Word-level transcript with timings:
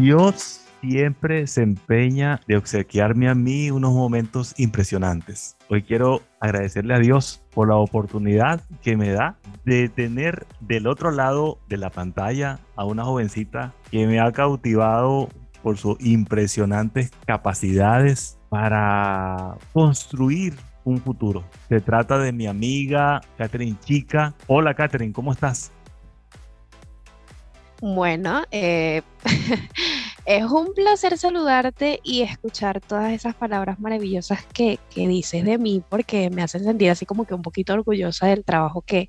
Dios 0.00 0.62
siempre 0.80 1.46
se 1.46 1.62
empeña 1.62 2.40
de 2.48 2.56
obsequiarme 2.56 3.28
a 3.28 3.34
mí 3.34 3.70
unos 3.70 3.92
momentos 3.92 4.54
impresionantes. 4.56 5.58
Hoy 5.68 5.82
quiero 5.82 6.22
agradecerle 6.40 6.94
a 6.94 6.98
Dios 6.98 7.42
por 7.52 7.68
la 7.68 7.76
oportunidad 7.76 8.62
que 8.80 8.96
me 8.96 9.10
da 9.10 9.36
de 9.66 9.90
tener 9.90 10.46
del 10.60 10.86
otro 10.86 11.10
lado 11.10 11.58
de 11.68 11.76
la 11.76 11.90
pantalla 11.90 12.60
a 12.76 12.86
una 12.86 13.04
jovencita 13.04 13.74
que 13.90 14.06
me 14.06 14.20
ha 14.20 14.32
cautivado 14.32 15.28
por 15.62 15.76
sus 15.76 16.00
impresionantes 16.00 17.10
capacidades 17.26 18.38
para 18.48 19.58
construir 19.74 20.54
un 20.84 20.96
futuro. 20.96 21.44
Se 21.68 21.82
trata 21.82 22.16
de 22.16 22.32
mi 22.32 22.46
amiga 22.46 23.20
Catherine 23.36 23.76
Chica. 23.84 24.34
Hola 24.46 24.72
Catherine, 24.72 25.12
¿cómo 25.12 25.32
estás? 25.32 25.72
Bueno, 27.80 28.42
eh, 28.50 29.00
es 30.26 30.44
un 30.44 30.74
placer 30.74 31.16
saludarte 31.16 32.00
y 32.02 32.20
escuchar 32.20 32.80
todas 32.82 33.12
esas 33.12 33.34
palabras 33.34 33.80
maravillosas 33.80 34.44
que, 34.52 34.78
dices 34.94 35.44
de 35.46 35.56
mí, 35.56 35.82
porque 35.88 36.28
me 36.28 36.42
hacen 36.42 36.64
sentir 36.64 36.90
así 36.90 37.06
como 37.06 37.24
que 37.24 37.34
un 37.34 37.40
poquito 37.40 37.72
orgullosa 37.72 38.26
del 38.26 38.44
trabajo 38.44 38.82
que, 38.82 39.08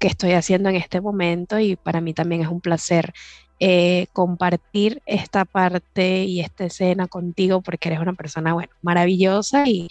que 0.00 0.08
estoy 0.08 0.32
haciendo 0.32 0.68
en 0.70 0.76
este 0.76 1.00
momento 1.00 1.60
y 1.60 1.76
para 1.76 2.00
mí 2.00 2.12
también 2.12 2.42
es 2.42 2.48
un 2.48 2.60
placer 2.60 3.12
eh, 3.60 4.08
compartir 4.12 5.02
esta 5.06 5.44
parte 5.44 6.24
y 6.24 6.40
esta 6.40 6.64
escena 6.64 7.06
contigo 7.06 7.60
porque 7.60 7.90
eres 7.90 8.00
una 8.00 8.14
persona, 8.14 8.54
bueno, 8.54 8.72
maravillosa 8.82 9.68
y, 9.68 9.88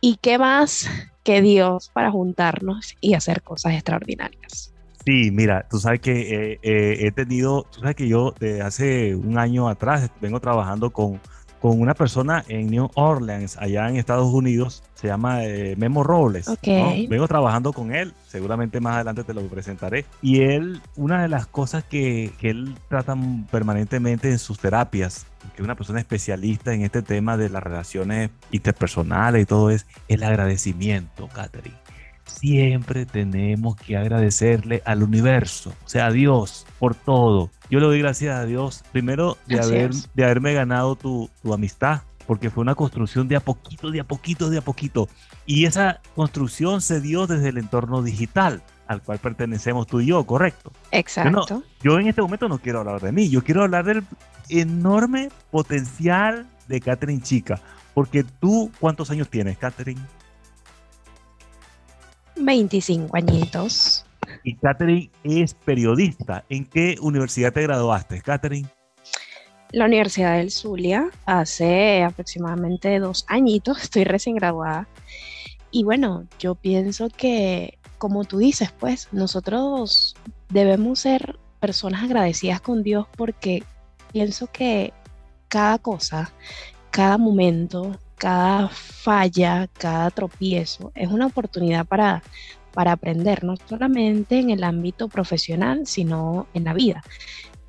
y 0.00 0.18
qué 0.18 0.38
más 0.38 0.88
que 1.24 1.42
Dios 1.42 1.90
para 1.92 2.12
juntarnos 2.12 2.94
y 3.00 3.14
hacer 3.14 3.42
cosas 3.42 3.74
extraordinarias. 3.74 4.75
Sí, 5.06 5.30
mira, 5.30 5.64
tú 5.70 5.78
sabes 5.78 6.00
que 6.00 6.12
eh, 6.52 6.58
eh, 6.62 7.06
he 7.06 7.12
tenido, 7.12 7.64
tú 7.70 7.78
sabes 7.78 7.94
que 7.94 8.08
yo 8.08 8.34
de 8.40 8.60
hace 8.60 9.14
un 9.14 9.38
año 9.38 9.68
atrás 9.68 10.10
vengo 10.20 10.40
trabajando 10.40 10.90
con, 10.90 11.20
con 11.60 11.80
una 11.80 11.94
persona 11.94 12.44
en 12.48 12.66
New 12.66 12.90
Orleans, 12.94 13.56
allá 13.56 13.88
en 13.88 13.98
Estados 13.98 14.26
Unidos, 14.26 14.82
se 14.94 15.06
llama 15.06 15.44
eh, 15.44 15.76
Memo 15.76 16.02
Robles. 16.02 16.50
Vengo 16.60 17.28
trabajando 17.28 17.72
con 17.72 17.94
él, 17.94 18.14
seguramente 18.26 18.80
más 18.80 18.96
adelante 18.96 19.22
te 19.22 19.32
lo 19.32 19.42
presentaré. 19.42 20.06
Y 20.22 20.40
él, 20.40 20.82
una 20.96 21.22
de 21.22 21.28
las 21.28 21.46
cosas 21.46 21.84
que, 21.84 22.32
que 22.40 22.50
él 22.50 22.74
trata 22.88 23.16
permanentemente 23.52 24.28
en 24.28 24.40
sus 24.40 24.58
terapias, 24.58 25.24
que 25.54 25.62
es 25.62 25.64
una 25.64 25.76
persona 25.76 26.00
especialista 26.00 26.74
en 26.74 26.82
este 26.82 27.02
tema 27.02 27.36
de 27.36 27.48
las 27.48 27.62
relaciones 27.62 28.30
interpersonales 28.50 29.42
y 29.44 29.46
todo, 29.46 29.70
es 29.70 29.86
el 30.08 30.24
agradecimiento, 30.24 31.28
Catherine 31.28 31.85
siempre 32.26 33.06
tenemos 33.06 33.76
que 33.76 33.96
agradecerle 33.96 34.82
al 34.84 35.02
universo, 35.02 35.72
o 35.84 35.88
sea, 35.88 36.06
a 36.06 36.12
Dios, 36.12 36.66
por 36.78 36.94
todo. 36.94 37.50
Yo 37.70 37.80
le 37.80 37.86
doy 37.86 37.98
gracias 38.00 38.36
a 38.36 38.44
Dios, 38.44 38.84
primero, 38.92 39.38
de, 39.46 39.60
haber, 39.60 39.92
de 39.92 40.24
haberme 40.24 40.52
ganado 40.52 40.96
tu, 40.96 41.30
tu 41.42 41.54
amistad, 41.54 42.02
porque 42.26 42.50
fue 42.50 42.62
una 42.62 42.74
construcción 42.74 43.28
de 43.28 43.36
a 43.36 43.40
poquito, 43.40 43.90
de 43.90 44.00
a 44.00 44.04
poquito, 44.04 44.50
de 44.50 44.58
a 44.58 44.62
poquito. 44.62 45.08
Y 45.46 45.64
esa 45.64 46.00
construcción 46.14 46.80
se 46.80 47.00
dio 47.00 47.26
desde 47.26 47.48
el 47.48 47.58
entorno 47.58 48.02
digital 48.02 48.62
al 48.86 49.02
cual 49.02 49.18
pertenecemos 49.18 49.86
tú 49.86 50.00
y 50.00 50.06
yo, 50.06 50.24
¿correcto? 50.24 50.72
Exacto. 50.92 51.62
Yo, 51.82 51.98
en 51.98 52.08
este 52.08 52.22
momento 52.22 52.48
no 52.48 52.58
quiero 52.58 52.80
hablar 52.80 53.00
de 53.00 53.12
mí, 53.12 53.28
yo 53.28 53.42
quiero 53.42 53.62
hablar 53.62 53.84
del 53.84 54.04
enorme 54.48 55.30
potencial 55.50 56.46
de 56.68 56.80
Catherine 56.80 57.22
Chica, 57.22 57.60
porque 57.94 58.24
tú, 58.24 58.70
¿cuántos 58.78 59.10
años 59.10 59.28
tienes, 59.28 59.58
Catherine? 59.58 60.00
25 62.36 63.16
añitos. 63.16 64.04
Y 64.42 64.54
Catherine 64.56 65.10
es 65.24 65.54
periodista. 65.54 66.44
¿En 66.48 66.64
qué 66.64 66.96
universidad 67.00 67.52
te 67.52 67.62
graduaste, 67.62 68.20
Catherine? 68.22 68.68
La 69.72 69.86
Universidad 69.86 70.36
del 70.36 70.50
Zulia, 70.50 71.10
hace 71.24 72.02
aproximadamente 72.04 72.98
dos 72.98 73.24
añitos, 73.28 73.78
estoy 73.82 74.04
recién 74.04 74.36
graduada. 74.36 74.88
Y 75.70 75.84
bueno, 75.84 76.26
yo 76.38 76.54
pienso 76.54 77.08
que, 77.08 77.78
como 77.98 78.24
tú 78.24 78.38
dices, 78.38 78.72
pues 78.72 79.08
nosotros 79.12 80.14
debemos 80.48 81.00
ser 81.00 81.38
personas 81.60 82.04
agradecidas 82.04 82.60
con 82.60 82.82
Dios 82.82 83.06
porque 83.16 83.64
pienso 84.12 84.46
que 84.46 84.92
cada 85.48 85.78
cosa, 85.78 86.32
cada 86.90 87.18
momento, 87.18 87.98
cada 88.16 88.68
falla, 88.68 89.68
cada 89.78 90.10
tropiezo 90.10 90.92
es 90.94 91.08
una 91.08 91.26
oportunidad 91.26 91.86
para, 91.86 92.22
para 92.72 92.92
aprender, 92.92 93.44
no 93.44 93.56
solamente 93.68 94.38
en 94.38 94.50
el 94.50 94.64
ámbito 94.64 95.08
profesional, 95.08 95.86
sino 95.86 96.46
en 96.54 96.64
la 96.64 96.72
vida. 96.72 97.02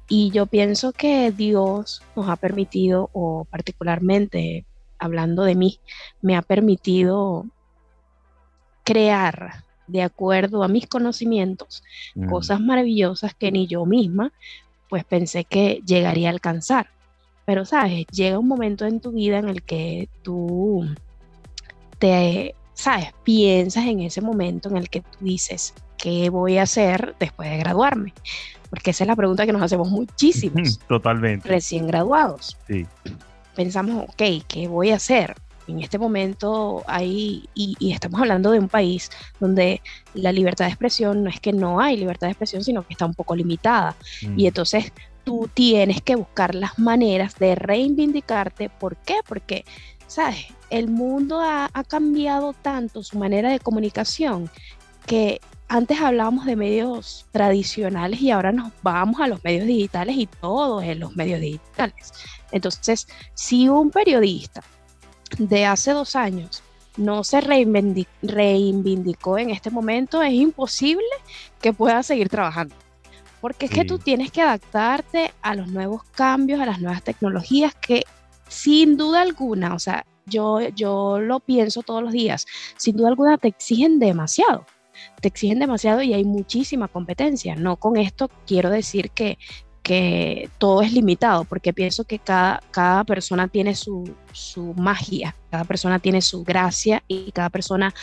Y 0.09 0.31
yo 0.31 0.45
pienso 0.45 0.93
que 0.93 1.31
Dios 1.31 2.01
nos 2.15 2.29
ha 2.29 2.37
permitido, 2.37 3.09
o 3.13 3.45
particularmente 3.45 4.65
hablando 4.99 5.43
de 5.43 5.55
mí, 5.55 5.79
me 6.21 6.35
ha 6.35 6.41
permitido 6.41 7.45
crear 8.83 9.65
de 9.87 10.01
acuerdo 10.01 10.63
a 10.63 10.67
mis 10.67 10.87
conocimientos 10.87 11.83
mm. 12.15 12.29
cosas 12.29 12.59
maravillosas 12.59 13.33
que 13.33 13.51
ni 13.51 13.67
yo 13.67 13.85
misma 13.85 14.31
pues 14.89 15.03
pensé 15.03 15.43
que 15.43 15.81
llegaría 15.85 16.29
a 16.29 16.31
alcanzar. 16.31 16.87
Pero, 17.47 17.63
¿sabes? 17.63 18.05
Llega 18.07 18.37
un 18.37 18.47
momento 18.49 18.85
en 18.85 18.99
tu 18.99 19.13
vida 19.13 19.37
en 19.37 19.47
el 19.47 19.63
que 19.63 20.09
tú 20.21 20.85
te, 21.97 22.53
¿sabes? 22.73 23.13
Piensas 23.23 23.85
en 23.85 24.01
ese 24.01 24.19
momento 24.19 24.67
en 24.67 24.75
el 24.75 24.89
que 24.89 24.99
tú 24.99 25.17
dices, 25.21 25.73
¿qué 25.97 26.29
voy 26.29 26.57
a 26.57 26.63
hacer 26.63 27.15
después 27.21 27.49
de 27.49 27.57
graduarme? 27.57 28.13
Porque 28.69 28.91
esa 28.91 29.05
es 29.05 29.07
la 29.07 29.15
pregunta 29.15 29.45
que 29.45 29.53
nos 29.53 29.61
hacemos 29.61 29.89
muchísimos. 29.89 30.77
Totalmente. 30.89 31.47
Recién 31.47 31.87
graduados. 31.87 32.57
Sí. 32.67 32.85
Pensamos, 33.55 34.09
ok, 34.09 34.43
¿qué 34.45 34.67
voy 34.67 34.89
a 34.89 34.97
hacer? 34.97 35.33
En 35.69 35.79
este 35.79 35.97
momento 35.97 36.83
hay, 36.85 37.47
y, 37.55 37.77
estamos 37.93 38.19
hablando 38.19 38.51
de 38.51 38.59
un 38.59 38.67
país 38.67 39.09
donde 39.39 39.81
la 40.13 40.33
libertad 40.33 40.65
de 40.65 40.71
expresión 40.71 41.23
no 41.23 41.29
es 41.29 41.39
que 41.39 41.53
no 41.53 41.79
hay 41.79 41.95
libertad 41.95 42.27
de 42.27 42.31
expresión, 42.31 42.61
sino 42.61 42.85
que 42.85 42.93
está 42.93 43.05
un 43.05 43.13
poco 43.13 43.37
limitada. 43.37 43.95
Y 44.21 44.27
mm. 44.27 44.47
entonces 44.47 44.91
tú 45.27 45.49
tienes 45.53 46.01
que 46.01 46.15
buscar 46.15 46.55
las 46.55 46.79
maneras 46.79 47.35
de 47.35 47.53
reivindicarte. 47.53 48.69
¿Por 48.69 48.95
qué? 48.95 49.15
Porque, 49.27 49.65
¿sabes? 50.07 50.45
El 50.69 50.87
mundo 50.87 51.41
ha, 51.41 51.69
cambiado 51.89 52.53
tanto 52.53 53.03
su 53.03 53.17
manera 53.17 53.51
de 53.51 53.59
comunicación 53.59 54.49
que 55.05 55.41
antes 55.67 55.99
hablábamos 55.99 56.45
de 56.45 56.55
medios 56.55 57.25
tradicionales 57.33 58.21
y 58.21 58.31
ahora 58.31 58.53
nos 58.53 58.71
vamos 58.83 59.19
a 59.19 59.27
los 59.27 59.43
medios 59.43 59.67
digitales 59.67 60.15
y 60.15 60.27
todo 60.27 60.81
en 60.81 61.01
los 61.01 61.13
medios 61.17 61.41
digitales. 61.41 62.13
Entonces, 62.53 63.09
si 63.33 63.67
un 63.67 63.91
periodista 63.91 64.63
de 65.37 65.65
hace 65.65 65.91
dos 65.91 66.15
años 66.15 66.63
no 66.95 67.25
se 67.25 67.41
reivindicó 67.41 69.37
en 69.37 69.49
este 69.49 69.71
momento, 69.71 70.23
es 70.23 70.31
imposible 70.31 71.03
que 71.59 71.73
pueda 71.73 72.01
seguir 72.01 72.29
trabajando. 72.29 72.73
Porque 73.41 73.67
es 73.67 73.71
que 73.71 73.85
tú 73.85 73.99
tienes 73.99 74.31
que 74.31 74.41
adaptarte 74.41 75.31
a 75.41 75.55
los 75.55 75.67
nuevos 75.67 76.03
cambios, 76.03 76.59
a 76.59 76.65
las 76.65 76.81
nuevas 76.81 77.03
tecnologías 77.03 77.75
que 77.75 78.03
sin 78.47 78.97
duda 78.97 79.21
alguna, 79.21 79.75
o 79.75 79.79
sea, 79.79 80.05
yo, 80.25 80.59
yo 80.69 81.19
lo 81.19 81.39
pienso 81.39 81.83
todos 81.83 82.03
los 82.03 82.11
días, 82.11 82.45
sin 82.77 82.97
duda 82.97 83.09
alguna 83.09 83.37
te 83.37 83.47
exigen 83.47 83.99
demasiado, 83.99 84.65
te 85.21 85.27
exigen 85.27 85.59
demasiado 85.59 86.01
y 86.01 86.13
hay 86.13 86.23
muchísima 86.23 86.87
competencia. 86.87 87.55
No 87.55 87.77
con 87.77 87.97
esto 87.97 88.29
quiero 88.45 88.69
decir 88.69 89.11
que, 89.11 89.37
que 89.83 90.49
todo 90.57 90.81
es 90.81 90.91
limitado, 90.91 91.45
porque 91.45 91.73
pienso 91.73 92.03
que 92.03 92.19
cada, 92.19 92.61
cada 92.71 93.03
persona 93.03 93.47
tiene 93.47 93.75
su, 93.75 94.13
su 94.33 94.73
magia, 94.73 95.35
cada 95.49 95.63
persona 95.63 95.99
tiene 95.99 96.21
su 96.21 96.43
gracia 96.43 97.03
y 97.07 97.31
cada 97.31 97.49
persona 97.49 97.93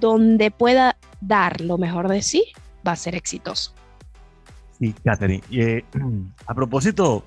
donde 0.00 0.50
pueda 0.50 0.96
dar 1.20 1.60
lo 1.60 1.78
mejor 1.78 2.08
de 2.08 2.22
sí 2.22 2.44
va 2.86 2.92
a 2.92 2.96
ser 2.96 3.14
exitoso. 3.14 3.74
Sí, 4.82 4.92
Catherine. 5.04 5.44
Eh, 5.52 5.84
a 6.46 6.54
propósito 6.54 7.24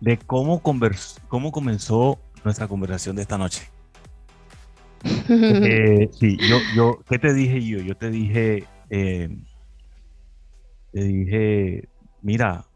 de 0.00 0.18
cómo, 0.18 0.62
cómo 0.62 1.50
comenzó 1.50 2.20
nuestra 2.44 2.68
conversación 2.68 3.16
de 3.16 3.22
esta 3.22 3.36
noche. 3.36 3.68
Eh, 5.28 6.08
sí, 6.12 6.36
yo, 6.48 6.58
yo, 6.76 7.00
¿qué 7.08 7.18
te 7.18 7.34
dije 7.34 7.60
yo? 7.64 7.80
Yo 7.80 7.96
te 7.96 8.08
dije, 8.10 8.64
eh, 8.90 9.36
te 10.92 11.02
dije, 11.02 11.88
mira, 12.20 12.66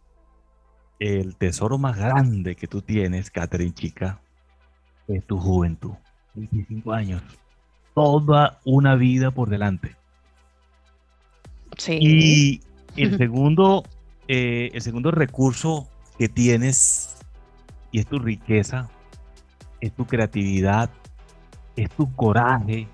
el 0.98 1.36
tesoro 1.36 1.78
más 1.78 1.96
grande 1.96 2.56
que 2.56 2.66
tú 2.66 2.82
tienes, 2.82 3.30
Catherine 3.30 3.74
Chica, 3.74 4.20
es 5.06 5.24
tu 5.24 5.38
juventud. 5.38 5.92
25 6.34 6.92
años. 6.92 7.22
Toda 7.94 8.58
una 8.64 8.96
vida 8.96 9.30
por 9.30 9.48
delante. 9.48 9.94
Sí. 11.76 11.98
Y 12.00 12.60
el 12.96 13.16
segundo, 13.18 13.84
eh, 14.28 14.70
el 14.72 14.82
segundo 14.82 15.10
recurso 15.10 15.88
que 16.18 16.28
tienes 16.28 17.16
y 17.92 18.00
es 18.00 18.06
tu 18.06 18.18
riqueza, 18.18 18.88
es 19.80 19.92
tu 19.92 20.06
creatividad, 20.06 20.90
es 21.76 21.90
tu 21.90 22.14
coraje, 22.14 22.88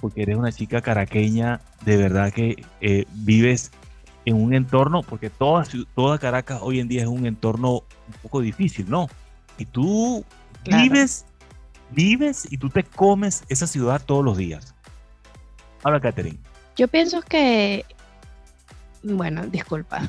porque 0.00 0.22
eres 0.22 0.36
una 0.36 0.52
chica 0.52 0.80
caraqueña, 0.80 1.60
de 1.84 1.96
verdad 1.96 2.32
que 2.32 2.64
eh, 2.80 3.04
vives 3.12 3.70
en 4.24 4.42
un 4.42 4.54
entorno, 4.54 5.02
porque 5.02 5.30
toda, 5.30 5.64
toda 5.94 6.18
Caracas 6.18 6.60
hoy 6.62 6.80
en 6.80 6.88
día 6.88 7.02
es 7.02 7.08
un 7.08 7.26
entorno 7.26 7.70
un 7.72 8.14
poco 8.22 8.40
difícil, 8.40 8.88
¿no? 8.88 9.08
Y 9.58 9.66
tú 9.66 10.24
vives, 10.64 11.26
vives 11.90 12.46
y 12.50 12.58
tú 12.58 12.68
te 12.68 12.84
comes 12.84 13.44
esa 13.48 13.66
ciudad 13.66 14.02
todos 14.04 14.24
los 14.24 14.36
días. 14.36 14.74
Habla, 15.82 16.00
Catherine. 16.00 16.38
Yo 16.76 16.88
pienso 16.88 17.20
que, 17.22 17.84
bueno, 19.02 19.46
disculpa, 19.46 20.08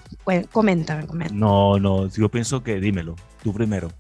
coméntame, 0.52 1.08
coméntame. 1.08 1.40
No, 1.40 1.80
no, 1.80 2.08
yo 2.08 2.30
pienso 2.30 2.64
que 2.64 2.80
dímelo, 2.80 3.16
tú 3.44 3.54
primero. 3.54 3.92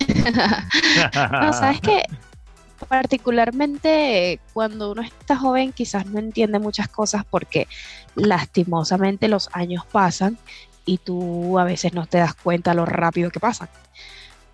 no, 0.08 1.52
sabes 1.52 1.80
que 1.80 2.02
particularmente 2.88 4.40
cuando 4.52 4.92
uno 4.92 5.02
está 5.02 5.36
joven 5.36 5.72
quizás 5.72 6.06
no 6.06 6.18
entiende 6.18 6.58
muchas 6.58 6.88
cosas 6.88 7.24
porque 7.28 7.68
lastimosamente 8.16 9.28
los 9.28 9.48
años 9.52 9.84
pasan 9.86 10.38
y 10.84 10.98
tú 10.98 11.58
a 11.58 11.64
veces 11.64 11.92
no 11.92 12.06
te 12.06 12.18
das 12.18 12.34
cuenta 12.34 12.74
lo 12.74 12.86
rápido 12.86 13.30
que 13.30 13.40
pasan. 13.40 13.68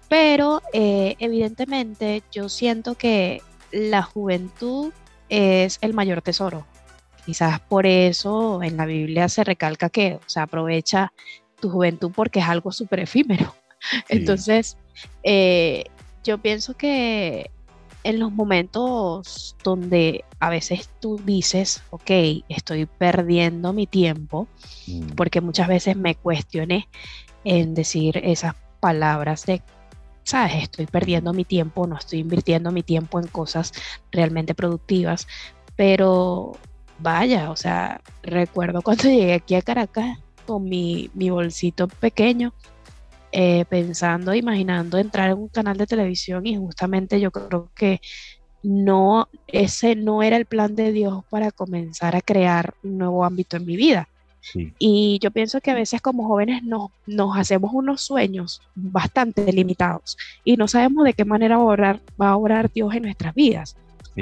Pero 0.08 0.62
eh, 0.72 1.16
evidentemente 1.18 2.22
yo 2.32 2.48
siento 2.48 2.94
que 2.94 3.42
la 3.72 4.02
juventud 4.02 4.92
es 5.28 5.78
el 5.82 5.94
mayor 5.94 6.22
tesoro. 6.22 6.66
Quizás 7.28 7.60
por 7.60 7.84
eso 7.84 8.62
en 8.62 8.78
la 8.78 8.86
Biblia 8.86 9.28
se 9.28 9.44
recalca 9.44 9.90
que, 9.90 10.14
o 10.14 10.28
sea, 10.30 10.44
aprovecha 10.44 11.12
tu 11.60 11.68
juventud 11.68 12.10
porque 12.16 12.38
es 12.38 12.46
algo 12.46 12.72
súper 12.72 13.00
efímero. 13.00 13.54
Entonces, 14.08 14.78
eh, 15.22 15.84
yo 16.24 16.38
pienso 16.38 16.72
que 16.72 17.50
en 18.02 18.18
los 18.18 18.32
momentos 18.32 19.56
donde 19.62 20.24
a 20.40 20.48
veces 20.48 20.88
tú 21.00 21.20
dices, 21.22 21.82
ok, 21.90 22.10
estoy 22.48 22.86
perdiendo 22.86 23.74
mi 23.74 23.86
tiempo, 23.86 24.48
mm. 24.86 25.08
porque 25.08 25.42
muchas 25.42 25.68
veces 25.68 25.98
me 25.98 26.14
cuestioné 26.14 26.88
en 27.44 27.74
decir 27.74 28.16
esas 28.24 28.54
palabras 28.80 29.44
de, 29.44 29.60
sabes, 30.22 30.62
estoy 30.62 30.86
perdiendo 30.86 31.34
mi 31.34 31.44
tiempo, 31.44 31.86
no 31.86 31.98
estoy 31.98 32.20
invirtiendo 32.20 32.72
mi 32.72 32.82
tiempo 32.82 33.20
en 33.20 33.26
cosas 33.26 33.74
realmente 34.10 34.54
productivas, 34.54 35.28
pero 35.76 36.56
vaya, 36.98 37.50
o 37.50 37.56
sea, 37.56 38.00
recuerdo 38.22 38.82
cuando 38.82 39.04
llegué 39.08 39.34
aquí 39.34 39.54
a 39.54 39.62
Caracas 39.62 40.18
con 40.46 40.64
mi, 40.64 41.10
mi 41.14 41.30
bolsito 41.30 41.88
pequeño 41.88 42.52
eh, 43.30 43.66
pensando, 43.68 44.34
imaginando 44.34 44.96
entrar 44.96 45.30
en 45.30 45.38
un 45.38 45.48
canal 45.48 45.76
de 45.76 45.86
televisión 45.86 46.46
y 46.46 46.56
justamente 46.56 47.20
yo 47.20 47.30
creo 47.30 47.70
que 47.74 48.00
no, 48.62 49.28
ese 49.46 49.96
no 49.96 50.22
era 50.22 50.36
el 50.38 50.46
plan 50.46 50.74
de 50.74 50.92
Dios 50.92 51.24
para 51.28 51.50
comenzar 51.52 52.16
a 52.16 52.22
crear 52.22 52.74
un 52.82 52.98
nuevo 52.98 53.24
ámbito 53.24 53.56
en 53.56 53.66
mi 53.66 53.76
vida. 53.76 54.08
Y 54.78 55.18
yo 55.20 55.30
pienso 55.30 55.60
que 55.60 55.70
a 55.70 55.74
veces 55.74 56.00
como 56.00 56.26
jóvenes 56.26 56.62
nos, 56.62 56.90
nos 57.06 57.36
hacemos 57.36 57.72
unos 57.74 58.00
sueños 58.00 58.62
bastante 58.74 59.52
limitados 59.52 60.16
y 60.42 60.56
no 60.56 60.68
sabemos 60.68 61.04
de 61.04 61.12
qué 61.12 61.26
manera 61.26 61.58
va 61.58 62.00
a 62.30 62.36
orar 62.36 62.72
Dios 62.72 62.94
en 62.94 63.02
nuestras 63.02 63.34
vidas. 63.34 63.76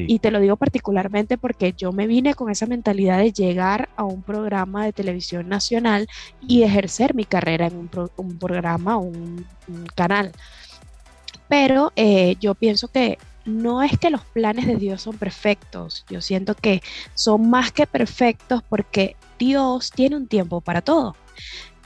Y 0.06 0.18
te 0.18 0.30
lo 0.30 0.40
digo 0.40 0.56
particularmente 0.56 1.38
porque 1.38 1.72
yo 1.72 1.90
me 1.90 2.06
vine 2.06 2.34
con 2.34 2.50
esa 2.50 2.66
mentalidad 2.66 3.18
de 3.18 3.32
llegar 3.32 3.88
a 3.96 4.04
un 4.04 4.22
programa 4.22 4.84
de 4.84 4.92
televisión 4.92 5.48
nacional 5.48 6.06
y 6.46 6.62
ejercer 6.62 7.14
mi 7.14 7.24
carrera 7.24 7.66
en 7.66 7.76
un, 8.16 8.38
programa 8.38 8.98
o 8.98 9.00
un, 9.00 9.46
canal. 9.94 10.32
Pero 11.48 11.92
eh, 11.96 12.36
yo 12.40 12.54
pienso 12.54 12.88
que 12.88 13.18
no 13.46 13.82
es 13.82 13.98
que 13.98 14.10
los 14.10 14.22
planes 14.24 14.66
de 14.66 14.76
Dios 14.76 15.02
son 15.02 15.16
perfectos, 15.16 16.04
yo 16.10 16.20
siento 16.20 16.54
que 16.54 16.82
son 17.14 17.48
más 17.48 17.72
que 17.72 17.86
perfectos 17.86 18.62
porque 18.68 19.16
Dios 19.38 19.92
tiene 19.92 20.16
un 20.16 20.26
tiempo 20.26 20.60
para 20.60 20.82
todo. 20.82 21.14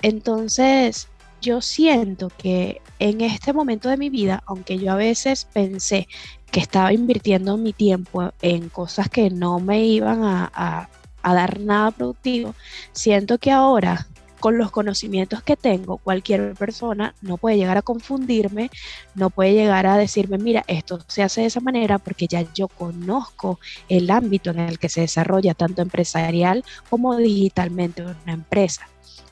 Entonces, 0.03 1.09
yo 1.41 1.61
siento 1.61 2.31
que 2.37 2.81
en 2.99 3.21
este 3.21 3.53
momento 3.53 3.89
de 3.89 3.97
mi 3.97 4.11
vida, 4.11 4.43
aunque 4.47 4.79
yo 4.79 4.93
a 4.93 4.97
veces 4.97 5.47
pensé 5.53 6.07
que 6.50 6.61
estaba 6.61 6.93
invirtiendo 6.93 7.56
mi 7.56 7.73
tiempo 7.73 8.32
en 8.43 8.69
cosas 8.69 9.08
que 9.08 9.31
no 9.31 9.61
me 9.61 9.85
iban 9.85 10.23
a, 10.25 10.88
dar 11.23 11.61
nada 11.61 11.91
productivo, 11.91 12.55
siento 12.93 13.38
que 13.38 13.50
ahora 13.50 14.06
con 14.41 14.56
los 14.56 14.70
conocimientos 14.70 15.43
que 15.43 15.55
tengo, 15.55 15.99
cualquier 15.99 16.55
persona 16.55 17.14
no 17.20 17.37
puede 17.37 17.58
llegar 17.58 17.76
a 17.76 17.82
confundirme, 17.82 18.70
no 19.14 19.29
puede 19.29 19.52
llegar 19.52 19.87
a 19.87 19.99
decirme, 19.99 20.38
mira, 20.38 20.64
esto 20.67 20.99
se 21.08 21.23
hace 21.23 21.43
de 21.43 21.49
esa 21.49 21.61
manera 21.61 21.99
porque 21.99 22.26
ya 22.26 22.47
yo 22.55 22.69
conozco 22.69 23.61
el 23.91 24.11
ámbito 24.11 24.50
en 24.50 24.61
el 24.61 24.79
que 24.79 24.88
se 24.88 25.02
desarrolla 25.02 25.52
tanto 25.52 25.82
empresarial 25.82 26.64
como 26.88 27.17
digitalmente 27.17 28.02
una 28.02 28.32
empresa. 28.32 28.88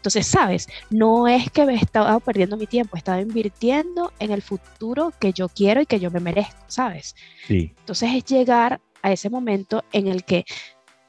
Entonces, 0.09 0.27
sabes, 0.27 0.69
no 0.89 1.29
es 1.29 1.51
que 1.51 1.67
me 1.67 1.75
estaba 1.75 2.19
perdiendo 2.19 2.57
mi 2.57 2.67
tiempo, 2.67 2.97
estaba 2.97 3.21
invirtiendo 3.21 4.11
en 4.19 4.31
el 4.31 4.41
futuro 4.41 5.13
que 5.21 5.35
yo 5.35 5.51
quiero 5.51 5.83
y 5.83 5.87
que 5.87 6.01
yo 6.01 6.11
me 6.11 6.19
merezco, 6.19 6.65
¿sabes? 6.67 7.15
Sí. 7.47 7.75
Entonces 7.81 8.15
es 8.15 8.25
llegar 8.25 8.81
a 9.03 9.13
ese 9.13 9.29
momento 9.29 9.85
en 9.93 10.07
el 10.07 10.25
que 10.25 10.47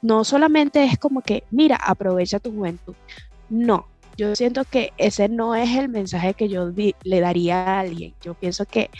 no 0.02 0.22
solamente 0.22 0.84
es 0.84 0.98
como 0.98 1.22
que, 1.22 1.44
mira, 1.50 1.76
aprovecha 1.76 2.40
tu 2.40 2.52
juventud. 2.52 2.94
No, 3.48 3.88
yo 4.18 4.36
siento 4.36 4.66
que 4.66 4.92
ese 4.98 5.30
no 5.30 5.54
es 5.54 5.74
el 5.78 5.88
mensaje 5.88 6.34
que 6.34 6.50
yo 6.50 6.70
le 7.02 7.20
daría 7.20 7.62
a 7.62 7.80
alguien. 7.80 8.14
Yo 8.20 8.34
pienso 8.34 8.66
que 8.66 8.90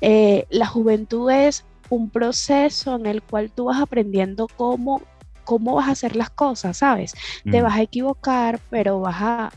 eh, 0.00 0.46
la 0.48 0.66
juventud 0.66 1.30
es 1.30 1.66
un 1.90 2.08
proceso 2.08 2.96
en 2.96 3.04
el 3.04 3.20
cual 3.20 3.52
tú 3.52 3.66
vas 3.66 3.82
aprendiendo 3.82 4.46
cómo 4.56 5.02
cómo 5.44 5.74
vas 5.74 5.88
a 5.88 5.92
hacer 5.92 6.16
las 6.16 6.30
cosas, 6.30 6.78
¿sabes? 6.78 7.14
Te 7.50 7.62
vas 7.62 7.76
a 7.76 7.82
equivocar, 7.82 8.60
pero 8.70 9.00
vas 9.00 9.16
a, 9.20 9.52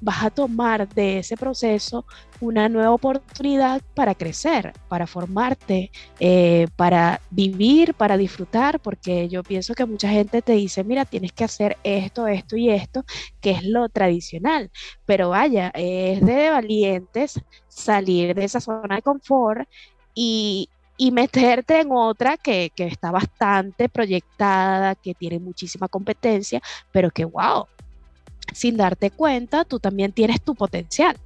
vas 0.00 0.24
a 0.24 0.30
tomar 0.30 0.88
de 0.88 1.18
ese 1.18 1.36
proceso 1.36 2.06
una 2.40 2.68
nueva 2.68 2.92
oportunidad 2.92 3.82
para 3.94 4.14
crecer, 4.14 4.72
para 4.88 5.06
formarte, 5.06 5.90
eh, 6.20 6.66
para 6.76 7.20
vivir, 7.30 7.94
para 7.94 8.16
disfrutar, 8.16 8.80
porque 8.80 9.28
yo 9.28 9.42
pienso 9.42 9.74
que 9.74 9.86
mucha 9.86 10.08
gente 10.08 10.42
te 10.42 10.52
dice, 10.52 10.84
mira, 10.84 11.04
tienes 11.04 11.32
que 11.32 11.44
hacer 11.44 11.78
esto, 11.82 12.26
esto 12.26 12.56
y 12.56 12.70
esto, 12.70 13.04
que 13.40 13.52
es 13.52 13.64
lo 13.64 13.88
tradicional, 13.88 14.70
pero 15.06 15.30
vaya, 15.30 15.70
es 15.74 16.20
de 16.24 16.50
valientes 16.50 17.40
salir 17.68 18.34
de 18.34 18.44
esa 18.44 18.60
zona 18.60 18.96
de 18.96 19.02
confort 19.02 19.68
y, 20.14 20.70
y 20.96 21.10
meterte 21.10 21.80
en 21.80 21.88
otra 21.92 22.36
que, 22.36 22.72
está 22.76 23.10
bastante 23.10 23.88
proyectada, 23.88 24.94
que 24.94 25.14
tiene 25.14 25.38
muchísima 25.38 25.88
competencia, 25.88 26.60
pero 26.92 27.10
que, 27.10 27.24
wow, 27.24 27.66
sin 28.52 28.76
darte 28.76 29.10
cuenta, 29.10 29.64
tú 29.64 29.78
también 29.78 30.12
tienes 30.12 30.42
tu 30.42 30.54
potencial. 30.54 31.16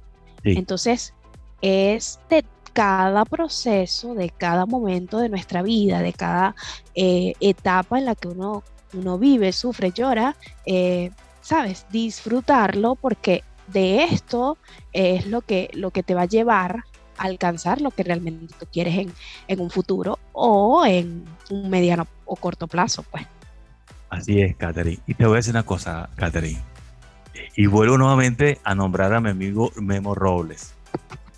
Entonces, 0.43 1.13
es 1.61 2.19
de 2.29 2.43
cada 2.73 3.25
proceso, 3.25 4.15
de 4.15 4.29
cada 4.29 4.65
momento 4.65 5.19
de 5.19 5.29
nuestra 5.29 5.61
vida, 5.61 6.01
de 6.01 6.13
cada 6.13 6.55
eh, 6.95 7.33
etapa 7.39 7.99
en 7.99 8.05
la 8.05 8.15
que 8.15 8.27
uno, 8.27 8.63
uno 8.93 9.17
vive, 9.17 9.51
sufre, 9.51 9.91
llora, 9.91 10.35
eh, 10.65 11.11
¿sabes? 11.41 11.85
Disfrutarlo 11.91 12.95
porque 12.95 13.43
de 13.67 14.03
esto 14.03 14.57
es 14.93 15.27
lo 15.27 15.41
que, 15.41 15.69
lo 15.73 15.91
que 15.91 16.03
te 16.03 16.13
va 16.13 16.23
a 16.23 16.25
llevar 16.25 16.83
alcanzar 17.21 17.81
lo 17.81 17.91
que 17.91 18.03
realmente 18.03 18.53
tú 18.59 18.65
quieres 18.71 19.07
en, 19.47 19.59
un 19.59 19.69
futuro 19.69 20.19
o 20.33 20.85
en 20.85 21.25
un 21.49 21.69
mediano 21.69 22.07
o 22.25 22.35
corto 22.35 22.67
plazo, 22.67 23.03
pues. 23.03 23.25
Así 24.09 24.41
es, 24.41 24.55
Catherine. 24.55 24.99
Y 25.07 25.13
te 25.13 25.25
voy 25.25 25.35
a 25.35 25.37
decir 25.37 25.53
una 25.53 25.63
cosa, 25.63 26.09
Catherine. 26.15 26.61
Y 27.55 27.67
vuelvo 27.67 27.97
nuevamente 27.97 28.59
a 28.63 28.75
nombrar 28.75 29.13
a 29.13 29.21
mi 29.21 29.29
amigo 29.29 29.71
Memo 29.75 30.15
Robles. 30.15 30.73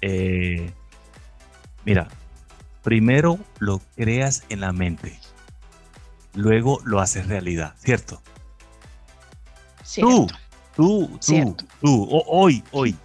Eh, 0.02 0.72
mira, 1.86 2.08
primero 2.82 3.40
lo 3.60 3.80
creas 3.96 4.44
en 4.50 4.62
la 4.62 4.74
mente, 4.74 5.20
luego 6.34 6.82
lo 6.84 7.00
haces 7.00 7.28
realidad, 7.28 7.76
¿cierto? 7.78 8.22
Tú, 9.96 10.28
tú, 10.76 11.20
tú, 11.26 11.56
tú, 11.80 12.08
hoy, 12.28 12.64
hoy, 12.72 12.96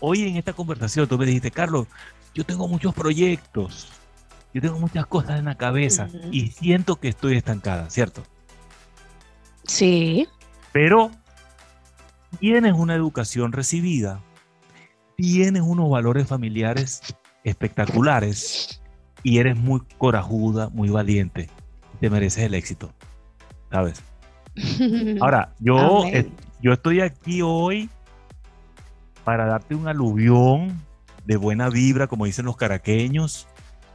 hoy 0.00 0.28
en 0.28 0.36
esta 0.36 0.52
conversación 0.52 1.08
tú 1.08 1.18
me 1.18 1.26
dijiste, 1.26 1.50
Carlos, 1.50 1.86
yo 2.34 2.44
tengo 2.44 2.68
muchos 2.68 2.94
proyectos, 2.94 3.88
yo 4.54 4.60
tengo 4.60 4.78
muchas 4.78 5.06
cosas 5.06 5.38
en 5.38 5.46
la 5.46 5.56
cabeza 5.56 6.08
y 6.30 6.48
siento 6.48 6.96
que 6.96 7.08
estoy 7.08 7.36
estancada, 7.36 7.90
¿cierto? 7.90 8.22
Sí. 9.64 10.26
Pero 10.72 11.10
tienes 12.38 12.72
una 12.72 12.94
educación 12.94 13.52
recibida, 13.52 14.20
tienes 15.16 15.62
unos 15.62 15.90
valores 15.90 16.26
familiares 16.26 17.02
espectaculares 17.44 18.82
y 19.22 19.38
eres 19.38 19.56
muy 19.56 19.80
corajuda, 19.98 20.68
muy 20.70 20.88
valiente. 20.88 21.48
Te 22.00 22.10
mereces 22.10 22.44
el 22.44 22.54
éxito, 22.54 22.92
¿sabes? 23.70 24.02
Ahora, 25.20 25.54
yo, 25.58 26.04
yo 26.60 26.72
estoy 26.72 27.00
aquí 27.00 27.42
hoy 27.42 27.90
para 29.24 29.46
darte 29.46 29.74
un 29.74 29.88
aluvión 29.88 30.87
de 31.28 31.36
buena 31.36 31.68
vibra, 31.68 32.06
como 32.06 32.24
dicen 32.24 32.46
los 32.46 32.56
caraqueños, 32.56 33.46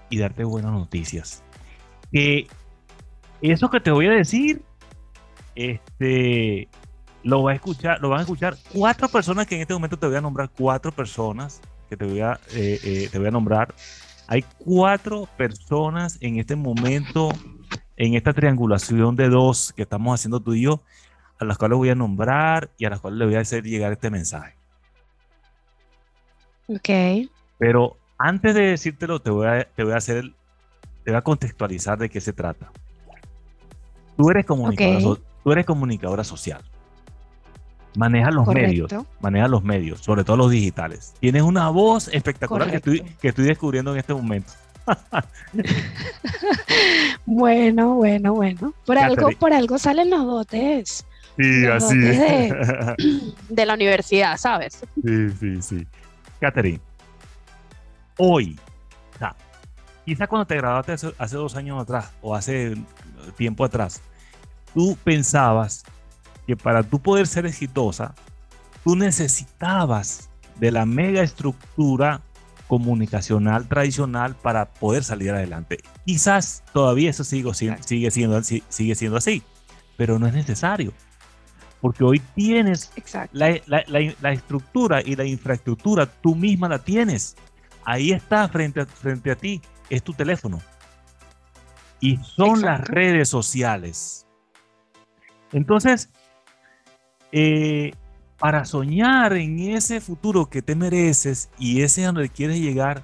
y 0.08 0.20
darte 0.20 0.44
buenas 0.44 0.72
noticias. 0.72 1.44
eso 3.42 3.70
que 3.72 3.80
te 3.80 3.90
voy 3.90 4.06
a 4.06 4.12
decir, 4.12 4.62
este, 5.56 6.70
lo 7.24 7.42
va 7.42 7.54
a 7.54 7.56
escuchar, 7.56 8.00
lo 8.02 8.10
van 8.10 8.20
a 8.20 8.22
escuchar 8.22 8.56
cuatro 8.72 9.10
personas 9.10 9.48
que 9.48 9.56
en 9.56 9.62
este 9.62 9.74
momento 9.74 9.98
te 9.98 10.06
voy 10.06 10.16
a 10.16 10.22
nombrar 10.22 10.52
cuatro 10.56 10.92
personas 10.92 11.60
que 11.90 11.98
te 11.98 12.06
voy 12.06 12.22
a, 12.22 12.40
eh, 12.54 12.80
eh, 12.84 13.10
te 13.12 13.18
voy 13.18 13.30
a 13.30 13.32
nombrar. 13.32 13.74
Hay 14.28 14.46
cuatro 14.60 15.28
personas 15.36 16.20
en 16.22 16.38
este 16.38 16.56
momento, 16.56 17.30
en 17.98 18.14
esta 18.14 18.32
triangulación 18.34 19.16
de 19.16 19.30
dos 19.30 19.74
que 19.74 19.82
estamos 19.82 20.14
haciendo 20.14 20.40
tú 20.40 20.54
y 20.54 20.62
yo, 20.62 20.84
a 21.40 21.46
las 21.46 21.58
cuales 21.58 21.80
voy 21.80 21.90
a 21.90 21.96
nombrar 21.96 22.70
y 22.78 22.86
a 22.86 22.92
las 22.92 23.00
cuales 23.00 23.18
le 23.18 23.26
voy 23.26 23.36
a 23.36 23.40
hacer 23.40 23.64
llegar 23.64 23.92
este 23.92 24.12
mensaje. 24.12 24.63
Ok. 26.68 27.30
Pero 27.58 27.98
antes 28.18 28.56
de 28.56 28.62
decírtelo, 28.62 29.20
te 29.20 29.30
voy 29.30 29.48
a, 29.48 29.64
te 29.64 29.84
voy 29.84 29.94
a 29.94 29.98
hacer, 29.98 30.32
te 31.04 31.12
voy 31.12 31.18
a 31.18 31.22
contextualizar 31.22 31.98
de 31.98 32.10
qué 32.10 32.22
se 32.22 32.34
trata. 32.34 32.72
Tú 34.18 34.30
eres 34.30 34.46
comunicadora, 34.46 35.22
tú 35.44 35.52
eres 35.52 35.66
comunicadora 35.66 36.24
social. 36.24 36.62
Maneja 37.96 38.32
los 38.32 38.48
medios, 38.48 38.92
maneja 39.20 39.48
los 39.48 39.64
medios, 39.64 40.00
sobre 40.00 40.24
todo 40.24 40.38
los 40.38 40.52
digitales. 40.52 41.14
Tienes 41.20 41.44
una 41.44 41.70
voz 41.70 42.10
espectacular 42.12 42.70
que 42.70 42.78
estoy, 42.78 43.02
que 43.22 43.28
estoy 43.28 43.46
descubriendo 43.46 43.94
en 43.94 44.00
este 44.00 44.14
momento. 44.14 44.52
bueno, 47.26 47.96
bueno, 47.96 48.34
bueno. 48.34 48.74
Por 48.86 48.98
algo, 48.98 49.30
por 49.40 49.54
algo 49.54 49.78
salen 49.78 50.10
los 50.10 50.26
dotes. 50.26 51.06
Sí, 51.38 51.66
así 51.66 51.98
de, 51.98 52.96
de, 53.50 53.66
la 53.66 53.74
universidad, 53.74 54.38
¿sabes? 54.38 54.84
Sí, 55.04 55.30
sí, 55.40 55.62
sí. 55.62 55.88
Catherine, 56.44 56.82
hoy, 58.18 58.60
o 59.16 59.18
sea, 59.18 59.34
quizá 60.06 60.28
cuando 60.28 60.46
te 60.46 60.58
graduaste 60.58 61.14
hace, 61.18 61.38
dos 61.38 61.56
años 61.56 61.82
atrás 61.82 62.12
o 62.22 62.36
hace 62.36 62.76
tiempo 63.38 63.64
atrás, 63.64 64.02
tú 64.74 64.98
pensabas 65.06 65.86
que 66.46 66.58
para 66.58 66.84
tú 66.84 67.00
poder 67.00 67.28
ser 67.28 67.46
exitosa, 67.46 68.14
tú 68.84 68.98
necesitabas 68.98 70.30
de 70.60 70.72
la 70.72 70.86
mega 70.86 71.22
estructura 71.22 72.20
comunicacional 72.68 73.70
tradicional 73.70 74.36
para 74.36 74.66
poder 74.66 75.06
salir 75.06 75.32
adelante. 75.32 75.78
Quizás 76.06 76.62
todavía 76.74 77.10
eso 77.10 77.24
sigue, 77.24 77.54
sigue, 77.54 78.12
siendo, 78.12 78.44
sigue 78.44 78.96
siendo 78.96 79.16
así, 79.16 79.44
pero 79.96 80.20
no 80.20 80.28
es 80.28 80.34
necesario. 80.34 80.92
Porque 81.84 82.06
hoy 82.06 82.22
tienes 82.34 82.94
la, 83.34 83.60
la, 83.66 83.84
la, 84.22 84.32
estructura 84.32 85.02
y 85.02 85.18
la 85.18 85.26
infraestructura, 85.26 86.06
tú 86.06 86.34
misma 86.34 86.70
la 86.70 86.80
tienes. 86.80 87.36
Ahí 87.84 88.12
está 88.14 88.48
frente 88.48 88.80
a, 88.80 88.86
frente 88.86 89.32
a 89.32 89.36
ti, 89.36 89.62
es 89.90 90.02
tu 90.02 90.14
teléfono. 90.14 90.62
Y 92.00 92.16
son 92.24 92.62
las 92.62 92.80
redes 92.88 93.28
sociales. 93.28 94.26
Entonces, 95.52 96.10
eh, 97.34 97.92
para 98.40 98.64
soñar 98.64 99.34
en 99.34 99.60
ese 99.60 100.00
futuro 100.00 100.50
que 100.50 100.62
te 100.62 100.76
mereces 100.76 101.50
y 101.60 101.82
ese 101.82 102.04
a 102.06 102.14
donde 102.14 102.30
quieres 102.30 102.62
llegar, 102.62 103.04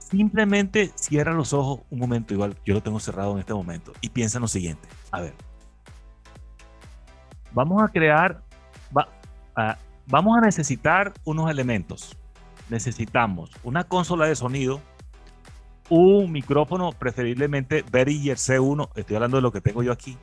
simplemente 0.00 0.90
cierra 0.96 1.32
los 1.32 1.52
ojos 1.52 1.82
un 1.90 2.00
momento, 2.00 2.34
igual 2.34 2.56
yo 2.66 2.74
lo 2.74 2.82
tengo 2.82 2.98
cerrado 2.98 3.34
en 3.34 3.38
este 3.38 3.54
momento, 3.54 3.92
y 4.00 4.08
piensa 4.08 4.38
en 4.38 4.42
lo 4.42 4.48
siguiente. 4.48 4.88
A 5.12 5.20
ver, 5.20 5.34
vamos 7.52 7.82
a 7.82 7.88
crear, 7.88 8.42
vamos 10.06 10.38
a 10.38 10.40
necesitar 10.40 11.12
unos 11.24 11.50
elementos. 11.50 12.16
Necesitamos 12.68 13.50
una 13.62 13.84
consola 13.84 14.26
de 14.26 14.36
sonido, 14.36 14.80
un 15.88 16.30
micrófono, 16.32 16.92
preferiblemente 16.92 17.84
Behringer 17.90 18.36
C1, 18.36 18.90
estoy 18.94 19.16
hablando 19.16 19.38
de 19.38 19.42
lo 19.42 19.52
que 19.52 19.60
tengo 19.60 19.82
yo 19.82 19.92
aquí, 19.92 20.18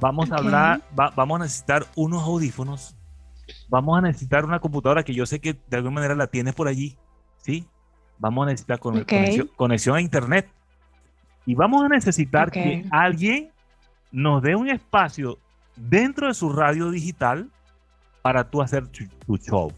Vamos 0.00 0.30
a 0.30 0.36
hablar, 0.36 0.80
vamos 0.94 1.40
a 1.40 1.42
necesitar 1.42 1.84
unos 1.96 2.22
audífonos, 2.22 2.96
vamos 3.68 3.98
a 3.98 4.00
necesitar 4.00 4.44
una 4.44 4.60
computadora 4.60 5.02
que 5.02 5.12
yo 5.12 5.26
sé 5.26 5.40
que 5.40 5.54
de 5.54 5.76
alguna 5.76 5.96
manera 5.96 6.14
la 6.14 6.28
tienes 6.28 6.54
por 6.54 6.68
allí, 6.68 6.96
¿sí? 7.38 7.66
Vamos 8.16 8.46
a 8.46 8.50
necesitar 8.50 8.78
conexión, 8.78 9.96
a 9.96 10.00
internet. 10.00 10.48
Y 11.46 11.56
vamos 11.56 11.82
a 11.82 11.88
necesitar 11.88 12.52
que 12.52 12.84
alguien 12.92 13.50
nos 14.12 14.40
dé 14.40 14.54
un 14.54 14.68
espacio 14.68 15.38
dentro 15.78 16.28
de 16.28 16.34
su 16.34 16.52
radio 16.52 16.90
digital 16.90 17.50
para 18.22 18.48
tú 18.50 18.62
hacer 18.62 18.86
tu, 18.88 19.36
show. 19.36 19.72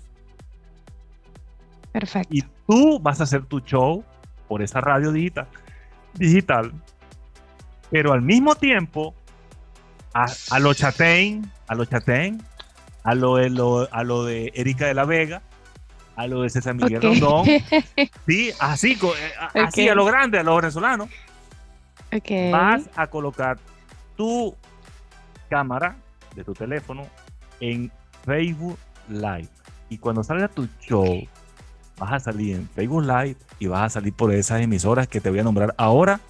Perfecto. 1.92 2.34
Y 2.34 2.42
tú 2.66 2.98
vas 3.00 3.20
a 3.20 3.24
hacer 3.24 3.44
tu 3.44 3.60
show 3.60 4.04
por 4.48 4.62
esa 4.62 4.80
radio 4.80 5.12
digital, 5.12 5.46
digital 6.14 6.72
pero 7.90 8.12
al 8.12 8.22
mismo 8.22 8.54
tiempo 8.54 9.14
a, 10.14 10.26
a 10.50 10.58
lo 10.58 10.72
Chatein, 10.74 11.50
a 11.66 11.74
lo 11.74 11.84
Chatein, 11.84 12.42
a 13.02 13.14
lo, 13.14 13.36
de 13.36 13.50
lo, 13.50 13.88
a 13.92 14.04
lo 14.04 14.24
de 14.24 14.52
Erika 14.54 14.86
de 14.86 14.94
la 14.94 15.04
Vega, 15.04 15.42
a 16.16 16.26
lo 16.26 16.42
de 16.42 16.50
César 16.50 16.74
Miguel 16.74 17.02
Rondón. 17.02 17.46
Sí, 18.26 18.50
así, 18.60 18.92
eh, 18.92 19.60
así 19.66 19.88
a 19.88 19.94
lo 19.94 20.04
grande, 20.04 20.38
a 20.38 20.42
lo 20.42 20.56
venezolano. 20.56 21.08
Vas 22.52 22.88
a 22.96 23.06
colocar 23.08 23.58
tu 24.16 24.54
cámara 25.50 25.96
de 26.34 26.44
tu 26.44 26.54
teléfono 26.54 27.06
en 27.60 27.92
Facebook 28.24 28.78
Live. 29.08 29.48
Y 29.90 29.98
cuando 29.98 30.22
salga 30.22 30.48
tu 30.48 30.68
show, 30.80 31.20
vas 31.98 32.12
a 32.12 32.20
salir 32.20 32.56
en 32.56 32.68
Facebook 32.68 33.02
Live 33.02 33.36
y 33.58 33.66
vas 33.66 33.82
a 33.82 33.88
salir 33.90 34.14
por 34.14 34.32
esas 34.32 34.62
emisoras 34.62 35.08
que 35.08 35.20
te 35.20 35.28
voy 35.28 35.40
a 35.40 35.42
nombrar 35.42 35.74
ahora, 35.76 36.20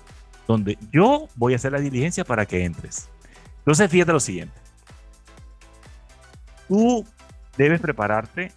donde 0.48 0.78
yo 0.90 1.28
voy 1.36 1.52
a 1.52 1.56
hacer 1.56 1.72
la 1.72 1.78
diligencia 1.78 2.24
para 2.24 2.46
que 2.46 2.64
entres. 2.64 3.08
Entonces, 3.58 3.90
fíjate 3.90 4.12
lo 4.12 4.20
siguiente. 4.20 4.54
Tú 6.66 7.04
debes 7.56 7.80
prepararte 7.80 8.52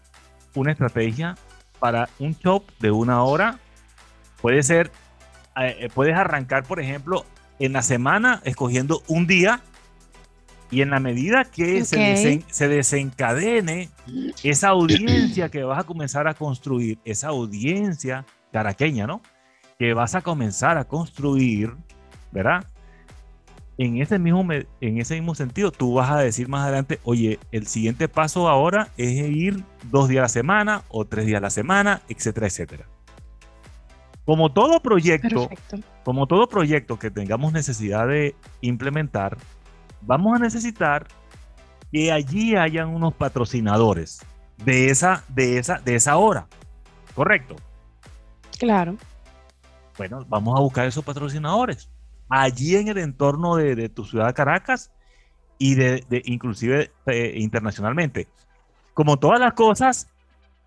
una 0.56 0.72
estrategia 0.72 1.36
para 1.80 2.08
un 2.20 2.36
show 2.38 2.64
de 2.80 2.92
una 2.92 3.24
hora. 3.24 3.60
Puede 4.42 4.64
ser, 4.64 4.92
eh, 5.58 5.76
eh, 5.82 5.90
puedes 5.94 6.16
arrancar, 6.16 6.64
por 6.64 6.80
ejemplo, 6.80 7.26
en 7.60 7.74
la 7.74 7.82
semana 7.82 8.42
escogiendo 8.46 9.04
un 9.08 9.28
día 9.28 9.62
y 10.74 10.82
en 10.82 10.90
la 10.90 11.00
medida 11.00 11.46
que 11.46 11.86
se, 11.86 12.42
se, 12.48 12.68
desencadene 12.68 13.90
esa 14.44 14.70
audiencia 14.70 15.50
que 15.50 15.64
vas 15.64 15.80
a 15.80 15.84
comenzar 15.84 16.28
a 16.28 16.34
construir, 16.34 16.98
esa 17.06 17.28
audiencia 17.28 18.26
caraqueña, 18.52 19.06
¿no? 19.06 19.22
Que 19.78 19.94
vas 19.94 20.16
a 20.16 20.22
comenzar 20.22 20.80
a 20.80 20.86
construir, 20.86 21.76
¿verdad? 22.32 22.66
en 23.78 24.02
ese, 24.02 24.20
mismo, 24.20 24.48
en 24.52 24.98
ese 24.98 25.16
mismo 25.16 25.36
sentido, 25.36 25.72
tú 25.72 25.96
vas 25.96 26.10
a 26.12 26.20
decir 26.20 26.48
más 26.48 26.64
adelante, 26.64 27.00
oye, 27.04 27.40
el 27.52 27.68
siguiente 27.68 28.08
paso 28.08 28.48
ahora 28.48 28.90
es 28.98 29.12
ir 29.12 29.64
dos 29.92 30.10
días 30.10 30.20
a 30.20 30.24
la 30.24 30.30
semana 30.30 30.84
o 30.90 31.06
tres 31.06 31.26
días 31.26 31.38
a 31.38 31.42
la 31.42 31.50
semana, 31.50 32.02
etcétera, 32.08 32.48
etcétera. 32.48 32.86
Como 34.26 34.54
todo 34.54 34.80
proyecto, 34.80 35.50
como 36.04 36.28
todo 36.28 36.48
proyecto 36.48 36.98
que 36.98 37.12
tengamos 37.12 37.52
necesidad 37.52 38.08
de 38.08 38.36
implementar, 38.62 39.38
vamos 40.06 40.36
a 40.36 40.40
necesitar 40.40 41.08
que 41.92 42.12
allí 42.12 42.56
hayan 42.56 42.90
unos 42.90 43.14
patrocinadores 43.14 44.26
de 44.58 44.90
esa, 44.90 45.24
de 45.30 45.58
esa, 45.58 45.80
de 45.80 45.96
esa 45.96 46.18
hora. 46.18 46.48
¿Correcto? 47.14 47.56
Claro. 48.58 48.98
Bueno, 49.98 50.26
vamos 50.28 50.58
a 50.58 50.62
buscar 50.62 50.88
esos 50.88 51.04
patrocinadores 51.04 51.90
allí 52.30 52.76
en 52.76 52.88
el 52.88 52.98
entorno 52.98 53.56
de, 53.56 53.90
tu 53.90 54.06
ciudad 54.06 54.34
Caracas 54.34 54.92
y 55.58 55.76
de, 55.76 56.04
inclusive 56.26 56.92
eh, 57.06 57.34
internacionalmente. 57.38 58.28
Como 58.94 59.18
todas 59.18 59.40
las 59.40 59.54
cosas, 59.54 60.08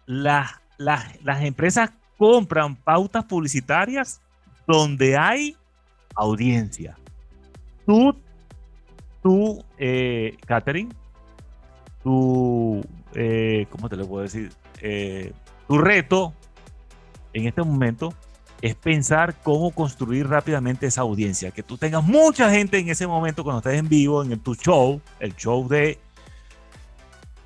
las, 0.06 0.52
las, 0.78 1.42
empresas 1.42 1.90
compran 2.18 2.76
pautas 2.76 3.24
publicitarias 3.24 4.20
donde 4.66 5.16
hay 5.16 5.56
audiencia. 6.14 6.96
Tú, 7.84 8.16
tú, 9.26 9.64
eh, 9.76 10.36
tu, 12.00 12.80
eh, 13.12 13.66
¿cómo 13.70 13.88
te 13.88 13.96
lo 13.96 14.06
puedo 14.06 14.22
decir? 14.22 14.52
Eh, 14.80 15.32
tu 15.66 15.78
reto 15.78 16.32
en 17.32 17.48
este 17.48 17.60
momento 17.60 18.14
es 18.62 18.76
pensar 18.76 19.34
cómo 19.42 19.72
construir 19.72 20.28
rápidamente 20.28 20.86
esa 20.86 21.00
audiencia. 21.00 21.50
Que 21.50 21.64
tú 21.64 21.76
tengas 21.76 22.04
mucha 22.04 22.52
gente 22.52 22.78
en 22.78 22.88
ese 22.88 23.08
momento 23.08 23.42
cuando 23.42 23.58
estés 23.58 23.80
en 23.80 23.88
vivo, 23.88 24.22
en 24.22 24.38
tu 24.38 24.54
show, 24.54 25.00
el 25.18 25.34
show 25.34 25.66
de 25.66 25.98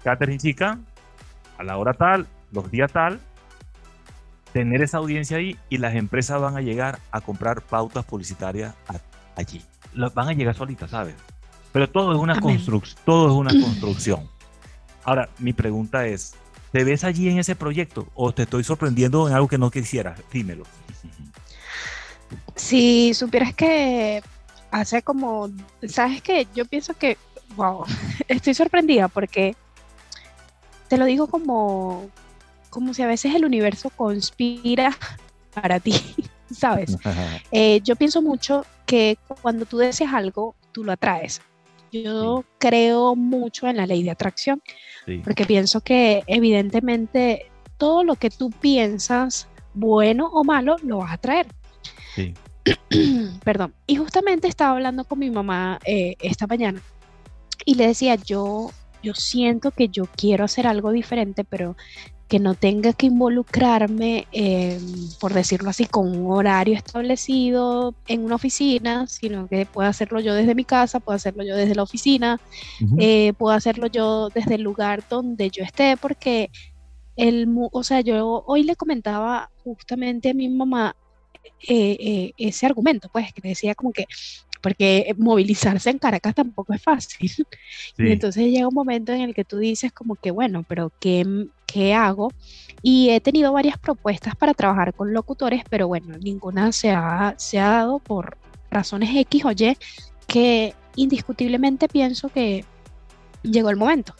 Catherine 0.04 0.38
Chica, 0.38 0.78
a 1.56 1.64
la 1.64 1.78
hora 1.78 1.94
tal, 1.94 2.26
los 2.52 2.70
días 2.70 2.92
tal, 2.92 3.20
tener 4.52 4.82
esa 4.82 4.98
audiencia 4.98 5.38
ahí 5.38 5.56
y 5.70 5.78
las 5.78 5.94
empresas 5.94 6.42
van 6.42 6.58
a 6.58 6.60
llegar 6.60 6.98
a 7.10 7.22
comprar 7.22 7.62
pautas 7.62 8.04
publicitarias 8.04 8.74
allí. 9.34 9.64
Van 9.94 10.28
a 10.28 10.34
llegar 10.34 10.54
solitas, 10.54 10.90
¿sabes? 10.90 11.14
Pero 11.72 11.88
todo 11.88 12.12
es 12.12 12.18
una 12.18 12.40
construcción, 12.40 12.98
todo 13.04 13.28
es 13.28 13.34
una 13.34 13.50
construcción. 13.50 14.28
Ahora, 15.04 15.28
mi 15.38 15.52
pregunta 15.52 16.06
es, 16.06 16.34
¿te 16.72 16.84
ves 16.84 17.04
allí 17.04 17.28
en 17.28 17.38
ese 17.38 17.54
proyecto 17.54 18.08
o 18.14 18.32
te 18.32 18.42
estoy 18.42 18.64
sorprendiendo 18.64 19.28
en 19.28 19.34
algo 19.34 19.48
que 19.48 19.58
no 19.58 19.70
quisieras? 19.70 20.20
Dímelo. 20.32 20.64
Si 22.56 23.14
supieras 23.14 23.54
que 23.54 24.22
hace 24.70 25.02
como, 25.02 25.50
sabes 25.88 26.22
que 26.22 26.46
yo 26.54 26.64
pienso 26.64 26.94
que, 26.94 27.16
wow, 27.56 27.84
estoy 28.28 28.54
sorprendida 28.54 29.08
porque 29.08 29.56
te 30.88 30.96
lo 30.96 31.04
digo 31.04 31.28
como, 31.28 32.10
como 32.68 32.94
si 32.94 33.02
a 33.02 33.06
veces 33.06 33.34
el 33.34 33.44
universo 33.44 33.90
conspira 33.90 34.96
para 35.54 35.80
ti, 35.80 35.94
¿sabes? 36.52 36.96
Eh, 37.52 37.80
yo 37.82 37.96
pienso 37.96 38.22
mucho 38.22 38.64
que 38.86 39.18
cuando 39.42 39.66
tú 39.66 39.78
deseas 39.78 40.14
algo, 40.14 40.54
tú 40.72 40.84
lo 40.84 40.92
atraes. 40.92 41.40
Yo 41.92 42.44
creo 42.58 43.16
mucho 43.16 43.66
en 43.66 43.76
la 43.76 43.86
ley 43.86 44.02
de 44.02 44.10
atracción, 44.10 44.62
porque 45.24 45.44
pienso 45.44 45.80
que 45.80 46.22
evidentemente 46.26 47.50
todo 47.78 48.04
lo 48.04 48.14
que 48.14 48.30
tú 48.30 48.50
piensas, 48.50 49.48
bueno 49.74 50.28
o 50.32 50.44
malo, 50.44 50.76
lo 50.82 50.98
vas 50.98 51.12
a 51.12 51.18
traer. 51.18 51.46
Sí. 52.14 52.34
Perdón. 53.44 53.74
Y 53.86 53.96
justamente 53.96 54.48
estaba 54.48 54.72
hablando 54.72 55.04
con 55.04 55.18
mi 55.18 55.30
mamá 55.30 55.78
eh, 55.84 56.16
esta 56.20 56.46
mañana 56.46 56.82
y 57.64 57.74
le 57.74 57.86
decía, 57.86 58.14
yo, 58.16 58.70
yo 59.02 59.14
siento 59.14 59.70
que 59.70 59.88
yo 59.88 60.06
quiero 60.16 60.44
hacer 60.44 60.66
algo 60.66 60.92
diferente, 60.92 61.44
pero 61.44 61.76
que 62.30 62.38
no 62.38 62.54
tenga 62.54 62.92
que 62.92 63.06
involucrarme, 63.06 64.28
por 65.20 65.34
decirlo 65.34 65.68
así, 65.68 65.84
con 65.84 66.16
un 66.16 66.30
horario 66.30 66.76
establecido 66.76 67.92
en 68.06 68.24
una 68.24 68.36
oficina, 68.36 69.08
sino 69.08 69.48
que 69.48 69.66
pueda 69.66 69.88
hacerlo 69.88 70.20
yo 70.20 70.32
desde 70.32 70.54
mi 70.54 70.64
casa, 70.64 71.00
puedo 71.00 71.16
hacerlo 71.16 71.42
yo 71.42 71.56
desde 71.56 71.74
la 71.74 71.82
oficina, 71.82 72.40
eh, 72.98 73.32
puedo 73.36 73.52
hacerlo 73.52 73.88
yo 73.88 74.28
desde 74.28 74.54
el 74.54 74.62
lugar 74.62 75.02
donde 75.10 75.50
yo 75.50 75.64
esté, 75.64 75.96
porque 75.96 76.52
el, 77.16 77.48
o 77.72 77.82
sea, 77.82 78.00
yo 78.00 78.44
hoy 78.46 78.62
le 78.62 78.76
comentaba 78.76 79.50
justamente 79.64 80.30
a 80.30 80.34
mi 80.34 80.48
mamá 80.48 80.94
eh, 81.68 81.96
eh, 81.98 82.32
ese 82.38 82.64
argumento, 82.64 83.08
pues, 83.12 83.32
que 83.32 83.48
decía 83.48 83.74
como 83.74 83.92
que, 83.92 84.06
porque 84.62 85.12
movilizarse 85.18 85.90
en 85.90 85.98
Caracas 85.98 86.34
tampoco 86.34 86.72
es 86.74 86.82
fácil. 86.82 87.30
Y 87.98 88.12
entonces 88.12 88.44
llega 88.44 88.68
un 88.68 88.74
momento 88.74 89.12
en 89.12 89.22
el 89.22 89.34
que 89.34 89.44
tú 89.44 89.58
dices 89.58 89.92
como 89.92 90.14
que, 90.14 90.30
bueno, 90.30 90.64
pero 90.68 90.92
¿qué, 91.00 91.26
¿qué 91.70 91.94
hago? 91.94 92.32
Y 92.82 93.10
he 93.10 93.20
tenido 93.20 93.52
varias 93.52 93.78
propuestas 93.78 94.34
para 94.36 94.54
trabajar 94.54 94.94
con 94.94 95.12
locutores, 95.12 95.62
pero 95.68 95.86
bueno, 95.86 96.16
ninguna 96.18 96.72
se 96.72 96.90
ha, 96.90 97.34
se 97.36 97.58
ha 97.58 97.68
dado 97.68 97.98
por 97.98 98.38
razones 98.70 99.10
X 99.14 99.44
o 99.44 99.52
Y 99.52 99.76
que 100.26 100.74
indiscutiblemente 100.96 101.88
pienso 101.88 102.28
que 102.28 102.64
llegó 103.42 103.70
el 103.70 103.76
momento. 103.76 104.14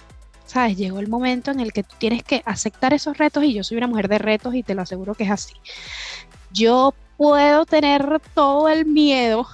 ¿Sabes? 0.44 0.76
Llegó 0.76 0.98
el 0.98 1.08
momento 1.08 1.52
en 1.52 1.60
el 1.60 1.72
que 1.72 1.84
tú 1.84 1.94
tienes 1.98 2.24
que 2.24 2.42
aceptar 2.44 2.92
esos 2.92 3.16
retos 3.18 3.44
y 3.44 3.54
yo 3.54 3.62
soy 3.62 3.76
una 3.76 3.86
mujer 3.86 4.08
de 4.08 4.18
retos 4.18 4.54
y 4.54 4.64
te 4.64 4.74
lo 4.74 4.82
aseguro 4.82 5.14
que 5.14 5.24
es 5.24 5.30
así. 5.30 5.54
Yo 6.52 6.92
puedo 7.16 7.66
tener 7.66 8.20
todo 8.34 8.68
el 8.68 8.84
miedo 8.84 9.46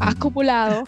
acumulado, 0.00 0.84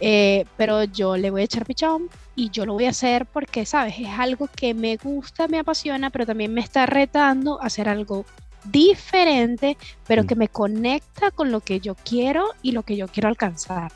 eh, 0.00 0.44
pero 0.56 0.84
yo 0.84 1.16
le 1.16 1.30
voy 1.30 1.42
a 1.42 1.44
echar 1.44 1.66
pichón 1.66 2.08
y 2.34 2.50
yo 2.50 2.66
lo 2.66 2.74
voy 2.74 2.86
a 2.86 2.90
hacer 2.90 3.26
porque, 3.26 3.66
¿sabes? 3.66 3.94
Es 3.98 4.18
algo 4.18 4.48
que 4.54 4.74
me 4.74 4.96
gusta, 4.96 5.48
me 5.48 5.58
apasiona, 5.58 6.10
pero 6.10 6.26
también 6.26 6.52
me 6.52 6.60
está 6.60 6.86
retando 6.86 7.60
a 7.62 7.66
hacer 7.66 7.88
algo 7.88 8.24
diferente, 8.64 9.76
pero 10.06 10.24
que 10.24 10.36
me 10.36 10.48
conecta 10.48 11.30
con 11.30 11.50
lo 11.50 11.60
que 11.60 11.80
yo 11.80 11.94
quiero 11.94 12.48
y 12.62 12.72
lo 12.72 12.82
que 12.82 12.96
yo 12.96 13.08
quiero 13.08 13.28
alcanzar. 13.28 13.92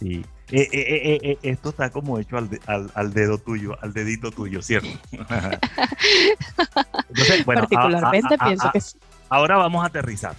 Sí. 0.00 0.24
Eh, 0.52 0.68
eh, 0.72 1.38
esto 1.42 1.70
está 1.70 1.90
como 1.90 2.20
hecho 2.20 2.36
al, 2.36 2.48
al, 2.94 3.12
dedo 3.12 3.38
tuyo, 3.38 3.76
al 3.82 3.92
dedito 3.92 4.30
tuyo, 4.30 4.62
¿cierto? 4.62 4.88
Particularmente 7.44 8.38
pienso 8.38 8.70
que 8.72 8.80
sí. 8.80 8.96
Ahora 9.28 9.56
vamos 9.56 9.82
a 9.82 9.88
aterrizar. 9.88 10.36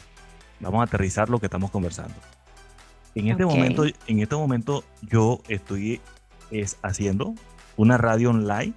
Vamos 0.60 0.80
a 0.80 0.84
aterrizar 0.84 1.30
lo 1.30 1.40
que 1.40 1.48
estamos 1.48 1.72
conversando. 1.72 2.16
En 3.18 3.30
este 3.30 3.46
momento, 3.46 3.84
en 3.84 4.20
este 4.20 4.36
momento 4.36 4.84
yo 5.02 5.42
estoy 5.48 6.00
es, 6.52 6.78
haciendo 6.84 7.34
una 7.76 7.98
radio 7.98 8.30
online 8.30 8.74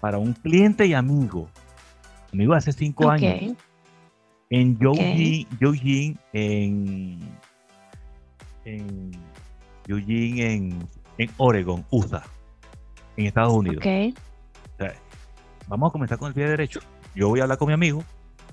para 0.00 0.16
un 0.16 0.32
cliente 0.32 0.86
y 0.86 0.94
amigo. 0.94 1.50
Amigo 2.32 2.54
hace 2.54 2.72
cinco 2.72 3.10
años. 3.10 3.54
En 4.48 4.78
Eugene, 4.80 5.46
en, 6.32 7.18
en 8.64 9.10
Eugene, 9.86 10.54
en, 10.54 10.88
en 11.18 11.30
Oregon, 11.36 11.84
USA, 11.90 12.22
en 13.18 13.26
Estados 13.26 13.52
Unidos. 13.52 13.84
vamos 15.68 15.90
a 15.90 15.92
comenzar 15.92 16.16
con 16.16 16.28
el 16.28 16.34
pie 16.34 16.48
derecho. 16.48 16.80
Yo 17.14 17.28
voy 17.28 17.40
a 17.40 17.42
hablar 17.42 17.58
con 17.58 17.68
mi 17.68 17.74
amigo, 17.74 18.02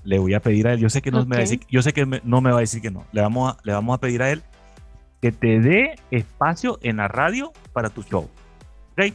le 0.04 0.18
voy 0.18 0.34
a 0.34 0.40
pedir 0.40 0.68
a 0.68 0.74
él, 0.74 0.78
yo 0.78 0.90
sé 0.90 1.00
que 1.00 1.10
no 1.10 1.24
me 1.24 1.36
va 1.36 1.38
a 1.38 1.40
decir, 1.40 1.60
yo 1.70 1.80
sé 1.80 1.94
que 1.94 2.04
no 2.04 2.40
me 2.42 2.50
va 2.50 2.58
a 2.58 2.60
decir 2.60 2.82
que 2.82 2.90
no. 2.90 3.06
Le 3.12 3.22
vamos 3.22 3.54
a, 3.54 3.58
le 3.62 3.72
vamos 3.72 3.94
a 3.94 4.00
pedir 4.00 4.22
a 4.22 4.30
él 4.30 4.42
que 5.20 5.32
te 5.32 5.60
dé 5.60 5.96
espacio 6.10 6.78
en 6.82 6.96
la 6.96 7.08
radio 7.08 7.52
para 7.72 7.90
tu 7.90 8.02
show. 8.02 8.28
¿Ok? 8.92 9.14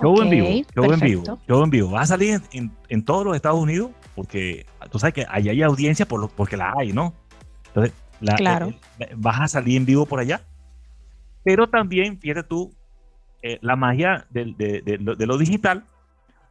Show 0.00 0.22
en 0.22 0.30
vivo, 0.30 0.48
show 0.74 0.92
en 0.92 1.00
vivo, 1.00 1.38
show 1.48 1.64
en 1.64 1.70
vivo. 1.70 1.90
Va 1.90 2.02
a 2.02 2.06
salir 2.06 2.40
en, 2.52 3.04
todos 3.04 3.24
los 3.24 3.34
Estados 3.34 3.58
Unidos 3.58 3.92
porque 4.14 4.66
tú 4.90 4.98
sabes 4.98 5.14
que 5.14 5.26
allá 5.28 5.52
hay 5.52 5.62
audiencia 5.62 6.06
por 6.06 6.20
lo, 6.20 6.28
porque 6.28 6.56
la 6.56 6.74
hay, 6.76 6.92
¿no? 6.92 7.14
Entonces, 7.68 7.94
claro. 8.36 8.74
Eh, 8.98 9.14
vas 9.16 9.40
a 9.40 9.48
salir 9.48 9.76
en 9.76 9.86
vivo 9.86 10.04
por 10.04 10.20
allá. 10.20 10.42
Pero 11.44 11.68
también, 11.68 12.18
fíjate 12.18 12.42
tú, 12.42 12.74
eh, 13.42 13.58
la 13.62 13.76
magia 13.76 14.26
de, 14.30 14.54
de, 14.56 15.26
lo 15.26 15.38
digital. 15.38 15.84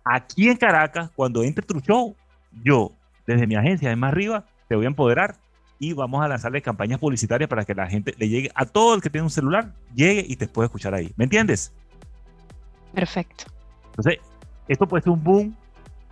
Aquí 0.04 0.50
en 0.50 0.58
Caracas, 0.58 1.12
cuando 1.16 1.44
entre 1.44 1.66
tu 1.66 1.80
show, 1.82 2.16
yo 2.64 2.94
desde 3.28 3.48
mi 3.48 3.56
agencia 3.56 3.90
de 3.90 3.96
más 3.96 4.12
arriba, 4.12 4.46
te 4.68 4.76
voy 4.76 4.86
a 4.86 4.88
empoderar 4.88 5.36
y 5.80 5.94
vamos 5.94 6.24
a 6.24 6.28
lanzarle 6.28 6.62
campañas 6.62 7.00
publicitarias 7.00 7.50
para 7.50 7.66
que 7.66 7.74
la 7.74 7.88
gente 7.88 8.14
le 8.18 8.30
llegue 8.30 8.52
a 8.56 8.66
todo 8.66 8.96
el 8.96 9.02
que 9.02 9.10
tiene 9.10 9.24
un 9.24 9.32
celular, 9.32 9.74
llegue 9.94 10.26
y 10.28 10.36
te 10.36 10.48
pueda 10.48 10.68
escuchar 10.68 10.94
ahí. 10.94 11.12
¿Me 11.18 11.26
entiendes? 11.26 11.74
Perfecto. 12.94 13.46
Entonces, 13.88 14.20
esto 14.68 14.88
puede 14.88 15.04
ser 15.04 15.12
un 15.12 15.24
boom 15.24 15.56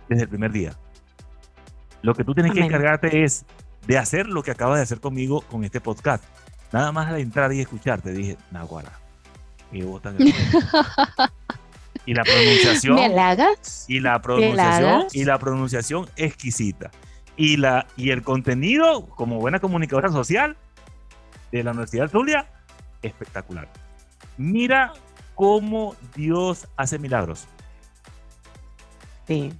desde 0.08 0.24
el 0.24 0.28
primer 0.28 0.52
día. 0.52 0.74
Lo 2.02 2.14
que 2.14 2.24
tú 2.24 2.34
tienes 2.34 2.52
que 2.52 2.60
encargarte 2.60 3.24
es 3.24 3.46
de 3.86 3.98
hacer 3.98 4.26
lo 4.26 4.42
que 4.42 4.50
acabas 4.50 4.76
de 4.76 4.82
hacer 4.82 5.00
conmigo 5.00 5.40
con 5.42 5.64
este 5.64 5.80
podcast. 5.80 6.24
Nada 6.72 6.92
más 6.92 7.08
al 7.08 7.20
entrar 7.20 7.52
y 7.52 7.60
escucharte, 7.60 8.12
dije, 8.12 8.36
Naguara, 8.50 8.92
y 9.72 9.78
y 9.78 9.82
la 12.14 12.24
pronunciación. 12.24 12.96
¿Me 12.96 13.06
halagas? 13.06 13.86
Y 13.88 14.00
la 14.00 14.20
pronunciación, 14.20 15.06
y 15.12 15.24
la 15.24 15.38
pronunciación 15.38 16.06
exquisita 16.16 16.90
y, 17.36 17.56
la, 17.56 17.86
y 17.96 18.10
el 18.10 18.22
contenido, 18.22 19.06
como 19.06 19.38
buena 19.38 19.60
comunicadora 19.60 20.10
social 20.10 20.56
de 21.52 21.62
la 21.62 21.72
Universidad 21.72 22.04
de 22.04 22.10
Zulia, 22.10 22.46
espectacular. 23.02 23.68
Mira 24.36 24.92
cómo 25.34 25.96
Dios 26.14 26.68
hace 26.76 26.98
milagros. 26.98 27.46
Sí. 29.26 29.52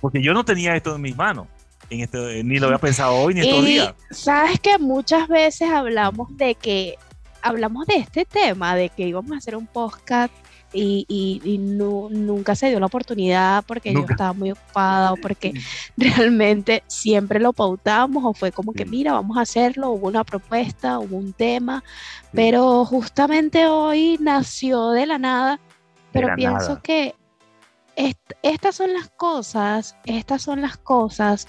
Porque 0.00 0.22
yo 0.22 0.32
no 0.34 0.44
tenía 0.44 0.76
esto 0.76 0.94
en 0.94 1.02
mis 1.02 1.16
manos. 1.16 1.46
En 1.88 2.00
este, 2.00 2.42
ni 2.42 2.58
lo 2.58 2.66
había 2.66 2.78
pensado 2.78 3.14
hoy 3.14 3.34
ni 3.34 3.40
estos 3.40 3.64
días. 3.64 3.94
Sabes 4.10 4.58
que 4.60 4.78
muchas 4.78 5.28
veces 5.28 5.70
hablamos 5.70 6.36
de 6.36 6.54
que 6.56 6.96
hablamos 7.42 7.86
de 7.86 7.96
este 7.96 8.24
tema, 8.24 8.74
de 8.74 8.88
que 8.88 9.06
íbamos 9.06 9.32
a 9.32 9.36
hacer 9.36 9.54
un 9.56 9.66
podcast 9.66 10.32
y, 10.76 11.58
nunca 11.58 12.54
se 12.54 12.68
dio 12.68 12.80
la 12.80 12.86
oportunidad 12.86 13.64
porque 13.66 13.92
yo 13.92 14.04
estaba 14.08 14.32
muy 14.32 14.52
ocupada 14.52 15.12
o 15.12 15.16
porque 15.16 15.52
realmente 15.96 16.82
siempre 16.86 17.40
lo 17.40 17.52
pautamos 17.52 18.24
o 18.24 18.34
fue 18.34 18.52
como 18.52 18.72
que 18.72 18.84
mira, 18.84 19.12
vamos 19.12 19.36
a 19.38 19.42
hacerlo, 19.42 19.90
hubo 19.90 20.08
una 20.08 20.24
propuesta, 20.24 20.98
hubo 20.98 21.16
un 21.16 21.32
tema, 21.32 21.82
pero 22.32 22.84
justamente 22.84 23.66
hoy 23.66 24.18
nació 24.20 24.90
de 24.90 25.06
la 25.06 25.18
nada, 25.18 25.60
pero 26.12 26.34
pienso 26.36 26.82
que 26.82 27.14
estas 28.42 28.76
son 28.76 28.92
las 28.92 29.08
cosas, 29.08 29.96
estas 30.04 30.42
son 30.42 30.60
las 30.60 30.76
cosas 30.76 31.46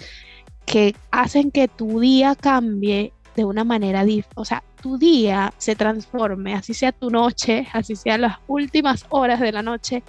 que 0.66 0.96
hacen 1.12 1.52
que 1.52 1.68
tu 1.68 2.00
día 2.00 2.36
cambie 2.36 3.14
de 3.36 3.46
una 3.46 3.64
manera, 3.64 4.06
o 4.36 4.46
sea, 4.46 4.64
tu 4.88 4.98
día 4.98 5.54
se 5.58 5.76
transforme, 5.76 6.54
así 6.54 6.74
sea 6.74 6.94
tu 6.94 7.10
noche, 7.10 7.68
así 7.74 7.94
sea 7.98 8.18
las 8.18 8.38
últimas 8.48 9.06
horas 9.10 9.42
de 9.42 9.52
la 9.52 9.62
noche, 9.62 10.02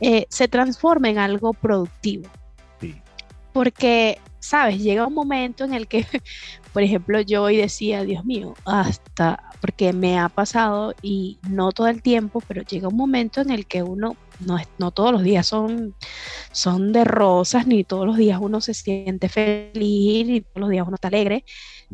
eh, 0.00 0.26
se 0.28 0.48
transforme 0.48 1.10
en 1.10 1.18
algo 1.18 1.52
productivo. 1.52 2.28
Porque, 3.52 4.18
sabes, 4.40 4.82
llega 4.82 5.06
un 5.06 5.14
momento 5.14 5.62
en 5.62 5.74
el 5.74 5.86
que, 5.86 6.04
por 6.72 6.82
ejemplo, 6.82 7.20
yo 7.20 7.44
hoy 7.44 7.56
decía, 7.56 8.02
Dios 8.02 8.24
mío, 8.24 8.54
hasta, 8.64 9.44
porque 9.60 9.92
me 9.92 10.18
ha 10.18 10.28
pasado 10.28 10.92
y 11.02 11.38
no 11.48 11.70
todo 11.70 11.86
el 11.86 12.02
tiempo, 12.02 12.42
pero 12.48 12.62
llega 12.62 12.88
un 12.88 12.96
momento 12.96 13.40
en 13.40 13.50
el 13.50 13.66
que 13.66 13.84
uno, 13.84 14.16
no, 14.40 14.58
no 14.78 14.90
todos 14.90 15.12
los 15.12 15.22
días 15.22 15.46
son, 15.46 15.94
son 16.50 16.92
de 16.92 17.04
rosas, 17.04 17.68
ni 17.68 17.84
todos 17.84 18.06
los 18.06 18.16
días 18.16 18.40
uno 18.42 18.60
se 18.60 18.74
siente 18.74 19.28
feliz, 19.28 20.26
ni 20.26 20.40
todos 20.40 20.62
los 20.62 20.70
días 20.70 20.84
uno 20.84 20.96
está 20.96 21.08
alegre. 21.08 21.44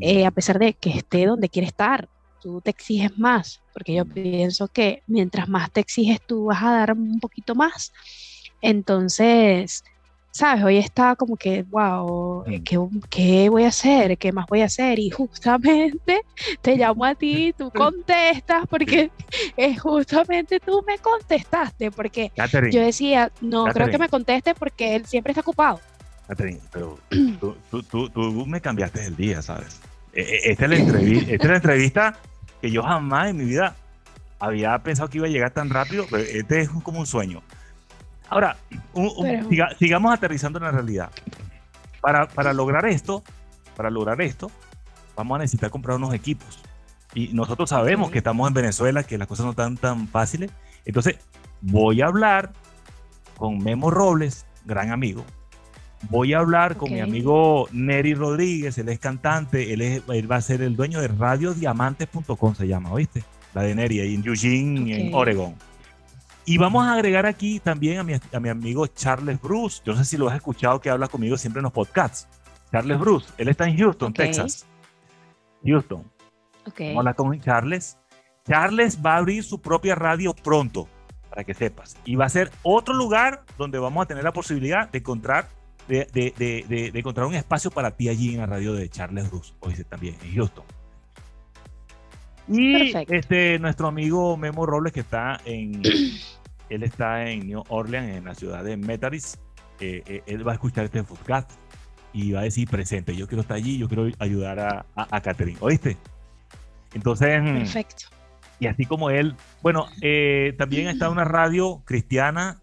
Eh, 0.01 0.25
a 0.25 0.31
pesar 0.31 0.59
de 0.59 0.73
que 0.73 0.91
esté 0.91 1.27
donde 1.27 1.51
quiere 1.51 1.69
estar, 1.69 2.09
tú 2.43 2.61
te 2.61 2.71
exiges 2.71 3.17
más, 3.19 3.61
porque 3.73 3.95
yo 3.95 4.05
pienso 4.05 4.69
que 4.69 5.03
mientras 5.07 5.49
más 5.49 5.71
te 5.71 5.81
exiges 5.81 6.21
tú 6.27 6.47
vas 6.47 6.63
a 6.63 6.73
dar 6.73 6.93
un 6.93 7.21
poquito 7.21 7.55
más. 7.55 7.93
Entonces, 8.61 9.85
sabes, 10.33 10.65
hoy 10.65 10.79
está 10.79 11.15
como 11.15 11.37
que, 11.37 11.63
wow, 11.65 12.45
eh, 12.47 12.63
¿qué, 12.65 12.79
¿qué, 13.11 13.49
voy 13.49 13.65
a 13.65 13.69
hacer? 13.69 14.19
¿Qué 14.19 14.33
más 14.33 14.47
voy 14.49 14.63
a 14.63 14.65
hacer? 14.65 14.99
Y 14.99 15.11
justamente 15.11 16.23
te 16.63 16.77
llamo 16.77 17.05
a 17.05 17.15
ti, 17.15 17.55
tú 17.57 17.71
contestas, 17.75 18.67
porque 18.69 19.11
es 19.57 19.81
justamente 19.81 20.59
tú 20.59 20.83
me 20.87 20.99
contestaste, 20.99 21.91
porque 21.91 22.33
yo 22.71 22.81
decía, 22.81 23.31
no, 23.41 23.67
creo 23.67 23.89
que 23.89 23.99
me 23.99 24.09
conteste 24.09 24.55
porque 24.55 24.97
él 24.97 25.07
siempre 25.07 25.33
está 25.33 25.43
ocupado. 25.43 25.81
Catherine, 26.27 26.61
pero 26.73 26.99
tú, 27.41 27.57
tú, 27.71 28.09
tú, 28.09 28.47
me 28.47 28.61
cambiaste 28.61 29.05
el 29.05 29.17
día, 29.17 29.43
¿sabes? 29.43 29.81
E, 30.15 30.21
e, 30.21 30.51
esta 30.53 30.65
es, 30.65 30.71
la 30.71 30.77
entrevista, 30.77 31.33
esta 31.33 31.45
es 31.45 31.51
la 31.51 31.57
entrevista 31.57 32.19
que 32.63 32.71
yo 32.71 32.83
jamás 32.83 33.29
en 33.29 33.37
mi 33.37 33.45
vida 33.45 33.75
había 34.39 34.79
pensado 34.79 35.11
que 35.11 35.19
iba 35.19 35.27
a 35.27 35.31
llegar 35.31 35.51
tan 35.51 35.69
rápido, 35.69 36.07
pero 36.11 36.23
este 36.23 36.61
es 36.61 36.71
como 36.71 37.01
un 37.01 37.07
sueño. 37.07 37.43
Ahora, 38.29 38.57
sigamos 39.79 40.15
aterrizando 40.15 40.59
en 40.59 40.65
la 40.65 40.71
realidad. 40.71 41.11
Para, 42.01 42.29
para 42.29 42.53
lograr 42.53 42.87
esto, 42.87 43.23
para 43.77 43.91
lograr 43.91 44.21
esto, 44.23 44.51
vamos 45.17 45.37
a 45.37 45.39
necesitar 45.41 45.71
comprar 45.71 45.97
unos 45.97 46.15
equipos. 46.15 46.61
Y 47.15 47.29
nosotros 47.35 47.69
sabemos 47.69 48.11
que 48.11 48.19
estamos 48.19 48.49
en 48.49 48.55
Venezuela, 48.55 49.03
que 49.03 49.19
las 49.19 49.29
cosas 49.29 49.45
no 49.45 49.51
están 49.51 49.77
tan 49.77 50.09
fáciles. 50.09 50.51
Entonces, 50.85 51.19
voy 51.61 52.01
a 52.01 52.07
hablar 52.07 52.53
con 53.37 53.59
Memo 53.59 53.91
Robles, 53.91 54.47
gran 54.65 54.93
amigo. 54.93 55.25
Voy 56.11 56.35
a 56.35 56.39
hablar 56.39 56.77
con 56.77 56.93
mi 56.93 57.01
amigo 57.01 57.69
Neri 57.73 58.15
Rodríguez, 58.15 58.77
él 58.79 58.89
es 58.89 58.99
cantante, 58.99 59.73
él, 59.73 59.81
es, 59.81 60.03
él 60.09 60.31
va 60.31 60.37
a 60.37 60.41
ser 60.41 60.63
el 60.63 60.77
dueño 60.77 61.01
de 61.01 61.09
radiodiamantes.com, 61.09 62.55
se 62.55 62.67
llama, 62.67 62.93
¿oíste? 62.93 63.23
La 63.55 63.63
de 63.63 63.75
Neri, 63.75 64.01
en 64.01 64.27
Eugene, 64.27 65.09
en 65.09 65.15
Oregon. 65.15 65.55
Y 66.45 66.59
vamos 66.59 66.85
a 66.85 66.95
agregar 66.95 67.25
aquí 67.27 67.61
también 67.61 67.99
a 67.99 68.03
mi, 68.03 68.15
a 68.15 68.41
mi 68.41 68.49
amigo 68.49 68.87
Charles 68.89 69.41
Bruce. 69.41 69.81
Yo 69.85 69.93
no 69.93 69.99
sé 69.99 70.05
si 70.05 70.17
lo 70.17 70.29
has 70.29 70.37
escuchado 70.37 70.81
que 70.81 70.91
habla 70.91 71.07
conmigo 71.07 71.37
siempre 71.37 71.61
en 71.61 71.65
los 71.65 71.73
podcasts. 71.73 72.27
Charles 72.73 72.99
Bruce, 72.99 73.29
él 73.39 73.49
está 73.49 73.69
en 73.69 73.77
Houston, 73.77 74.13
Texas. 74.13 74.67
Houston. 75.65 76.03
Okay. 76.67 76.97
Hola 76.97 77.15
con 77.15 77.39
Charles. 77.41 77.99
Charles 78.45 78.99
va 79.05 79.15
a 79.15 79.17
abrir 79.19 79.45
su 79.45 79.61
propia 79.61 79.95
radio 79.95 80.35
pronto, 80.35 80.89
para 81.29 81.45
que 81.45 81.55
sepas. 81.55 81.97
Y 82.05 82.17
va 82.17 82.25
a 82.25 82.29
ser 82.29 82.51
otro 82.63 82.95
lugar 82.95 83.45
donde 83.57 83.79
vamos 83.79 84.03
a 84.03 84.07
tener 84.07 84.25
la 84.25 84.33
posibilidad 84.33 84.89
de 84.91 84.99
encontrar, 84.99 85.49
de, 85.93 86.33
de, 86.39 86.65
de, 86.69 86.91
de 86.91 86.99
encontrar 86.99 87.27
un 87.27 87.35
espacio 87.35 87.71
para 87.71 87.91
ti 87.91 88.09
allí 88.09 88.33
en 88.33 88.39
la 88.39 88.47
radio 88.47 88.73
de 88.73 88.89
Charles 88.89 89.31
Bruce, 89.31 89.53
dice 89.67 89.85
también, 89.85 90.17
en 90.23 90.35
Houston. 90.35 90.65
Y 92.49 92.93
este, 93.09 93.59
nuestro 93.59 93.89
amigo 93.89 94.37
Memo 94.37 94.65
Robles, 94.65 94.93
que 94.93 95.01
está 95.01 95.41
en, 95.45 95.83
él 96.71 96.83
está 96.83 97.29
en 97.29 97.47
New 97.47 97.63
Orleans, 97.69 98.17
en 98.17 98.25
la 98.25 98.35
ciudad 98.35 98.65
de 98.65 98.77
Metairie, 98.77 99.21
eh, 99.81 100.03
eh, 100.07 100.23
él 100.27 100.47
va 100.47 100.53
a 100.53 100.55
escuchar 100.55 100.85
este 100.85 101.03
podcast 101.05 101.51
y 102.13 102.33
va 102.33 102.41
a 102.41 102.45
decir 102.45 102.69
presente, 102.69 103.15
yo 103.15 103.27
quiero 103.27 103.43
estar 103.43 103.57
allí, 103.57 103.79
yo 103.79 103.89
quiero 103.89 104.09
ayudar 104.19 104.61
a, 104.61 104.87
a, 104.95 105.21
Catherine, 105.21 105.59
¿oíste? 105.61 105.97
Entonces, 106.95 107.41
Perfecto. 107.41 108.07
y 108.61 108.67
así 108.67 108.85
como 108.87 109.11
él, 109.11 109.35
bueno, 109.63 109.87
eh, 110.01 110.55
también 110.59 110.89
está 110.89 111.11
una 111.11 111.25
radio 111.25 111.83
cristiana 111.85 112.61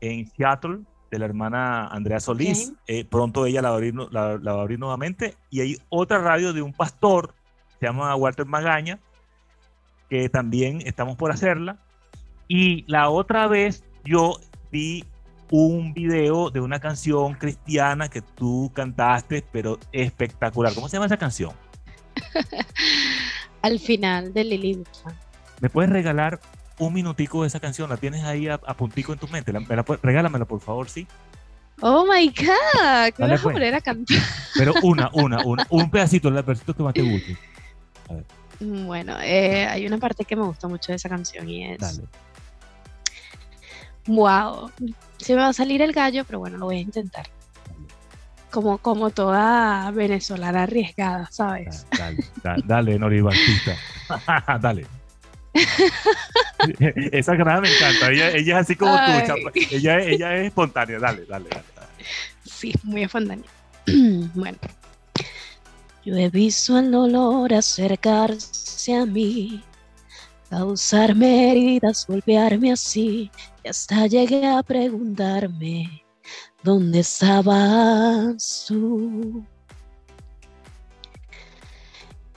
en 0.00 0.26
Seattle 0.26 0.80
de 1.10 1.18
la 1.18 1.24
hermana 1.24 1.88
Andrea 1.88 2.20
Solís, 2.20 2.72
pronto 3.10 3.46
ella 3.46 3.62
la 3.62 3.70
va, 3.70 3.74
a 3.74 3.78
abrir, 3.78 3.94
la 3.94 4.36
va 4.38 4.58
a 4.58 4.62
abrir 4.62 4.78
nuevamente, 4.78 5.36
y 5.50 5.60
hay 5.60 5.76
otra 5.88 6.18
radio 6.18 6.52
de 6.52 6.62
un 6.62 6.72
pastor, 6.72 7.34
se 7.78 7.86
llama 7.86 8.14
Walter 8.14 8.46
Magaña, 8.46 9.00
que 10.08 10.28
también 10.28 10.82
estamos 10.84 11.16
por 11.16 11.32
hacerla. 11.32 11.78
Y 12.48 12.84
la 12.90 13.08
otra 13.10 13.46
vez 13.46 13.84
yo 14.04 14.40
vi 14.72 15.04
un 15.50 15.94
video 15.94 16.50
de 16.50 16.60
una 16.60 16.80
canción 16.80 17.34
cristiana 17.34 18.08
que 18.08 18.22
tú 18.22 18.70
cantaste, 18.74 19.44
pero 19.52 19.78
espectacular. 19.92 20.74
¿Cómo 20.74 20.88
se 20.88 20.96
llama 20.96 21.06
esa 21.06 21.16
canción? 21.16 21.52
Al 23.62 23.78
final 23.78 24.32
de 24.32 24.44
Lili 24.44 24.84
¿Me 25.60 25.68
puedes 25.68 25.90
regalar 25.90 26.40
un 26.80 26.92
minutico 26.92 27.42
de 27.42 27.48
esa 27.48 27.60
canción? 27.60 27.88
¿La 27.88 27.96
tienes 27.96 28.24
ahí 28.24 28.48
a, 28.48 28.58
puntico 28.58 29.12
en 29.12 29.18
tu 29.18 29.28
mente? 29.28 29.52
¿La, 29.52 29.60
regálamela, 30.02 30.44
por 30.44 30.60
favor, 30.60 30.88
sí. 30.88 31.06
Oh 31.82 32.04
my 32.04 32.26
God, 32.28 33.14
¿qué 33.16 33.22
vas 33.22 33.40
a 33.40 33.42
pues. 33.42 33.54
poner 33.54 33.74
a 33.74 33.80
cantar? 33.80 34.18
Pero 34.56 34.74
una, 34.82 35.10
una, 35.14 35.44
una, 35.44 35.66
un 35.70 35.90
pedacito, 35.90 36.28
el 36.28 36.44
pedacito 36.44 36.74
que 36.74 36.82
más 36.82 36.92
te 36.92 37.02
guste. 37.02 37.38
A 38.08 38.14
ver. 38.14 38.24
Bueno, 38.60 39.16
eh, 39.22 39.66
hay 39.66 39.86
una 39.86 39.96
parte 39.96 40.24
que 40.24 40.36
me 40.36 40.42
gusta 40.42 40.68
mucho 40.68 40.92
de 40.92 40.96
esa 40.96 41.08
canción 41.08 41.48
y 41.48 41.72
es. 41.72 42.02
Wow. 44.06 44.70
Se 45.16 45.34
me 45.34 45.40
va 45.40 45.48
a 45.48 45.52
salir 45.52 45.80
el 45.80 45.92
gallo, 45.92 46.24
pero 46.24 46.40
bueno, 46.40 46.58
lo 46.58 46.66
voy 46.66 46.78
a 46.78 46.80
intentar. 46.80 47.26
Como, 48.50 48.78
como 48.78 49.10
toda 49.10 49.90
venezolana 49.92 50.64
arriesgada, 50.64 51.28
¿sabes? 51.30 51.86
Dale, 51.96 52.24
dale, 52.42 52.62
dale 52.66 52.98
Nori 52.98 53.22
dale. 54.60 54.86
Esa 57.12 57.34
granada 57.34 57.60
me 57.60 57.74
encanta. 57.74 58.10
Ella, 58.10 58.30
ella, 58.30 58.60
es 58.60 58.66
así 58.66 58.76
como 58.76 58.94
tú, 58.94 59.40
ella, 59.70 59.98
ella 60.00 60.36
es 60.36 60.46
espontánea. 60.46 60.98
Dale, 60.98 61.24
dale, 61.26 61.48
dale. 61.48 61.64
Sí, 62.44 62.72
muy 62.82 63.02
espontánea. 63.02 63.48
bueno. 64.34 64.58
Yo 66.04 66.16
he 66.16 66.30
visto 66.30 66.78
el 66.78 66.90
dolor 66.90 67.52
acercarse 67.52 68.94
a 68.94 69.04
mí, 69.04 69.62
causarme 70.48 71.50
heridas, 71.50 72.06
golpearme 72.08 72.72
así, 72.72 73.30
y 73.62 73.68
hasta 73.68 74.06
llegué 74.06 74.46
a 74.46 74.62
preguntarme, 74.62 76.02
¿dónde 76.62 77.00
estabas 77.00 78.64
tú? 78.66 79.44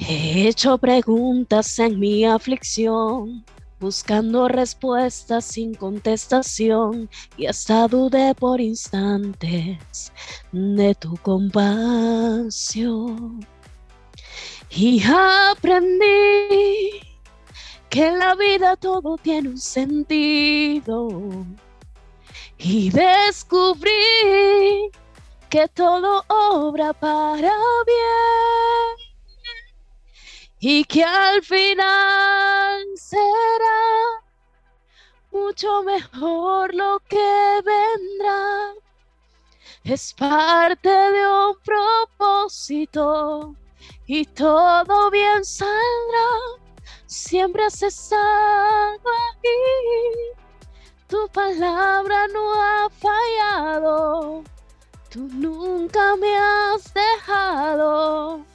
He 0.06 0.50
hecho 0.50 0.78
preguntas 0.78 1.80
en 1.80 1.98
mi 1.98 2.26
aflicción, 2.26 3.46
buscando 3.80 4.50
respuestas 4.50 5.46
sin 5.46 5.74
contestación 5.76 7.10
y 7.38 7.46
hasta 7.46 7.88
dudé 7.88 8.36
por 8.36 8.60
instantes 8.60 10.12
de 10.52 10.94
tu 10.96 11.16
compasión. 11.18 12.60
Y 14.70 15.02
aprendí 15.06 17.00
que 17.89 18.08
en 18.08 18.20
la 18.20 18.36
vida 18.36 18.76
todo 18.76 19.16
tiene 19.16 19.48
un 19.50 19.58
sentido. 19.58 21.08
Y 22.58 22.89
descubrí 22.89 23.89
que 25.50 25.70
todo 25.70 26.26
obra 26.28 26.92
para 26.92 27.54
bien. 27.86 29.03
Y 30.65 30.86
que 30.86 31.04
al 31.04 31.43
final 31.43 32.86
será 32.95 34.23
mucho 35.30 35.84
mejor 35.84 36.73
lo 36.73 37.02
que 37.10 37.62
vendrá. 37.65 38.73
Es 39.84 40.13
parte 40.13 40.88
de 40.88 41.28
un 41.28 41.58
propósito 41.65 43.54
y 44.08 44.23
todo 44.23 45.12
bien 45.12 45.43
saldrá. 45.43 46.30
Siempre 47.08 47.65
has 47.65 47.84
estado 47.84 49.02
aquí, 49.34 49.49
tu 51.10 51.28
palabra 51.34 52.26
no 52.30 52.54
ha 52.54 52.89
fallado, 52.89 54.45
tú 55.10 55.28
nunca 55.34 56.15
me 56.15 56.38
has 56.38 56.93
dejado. 56.93 58.53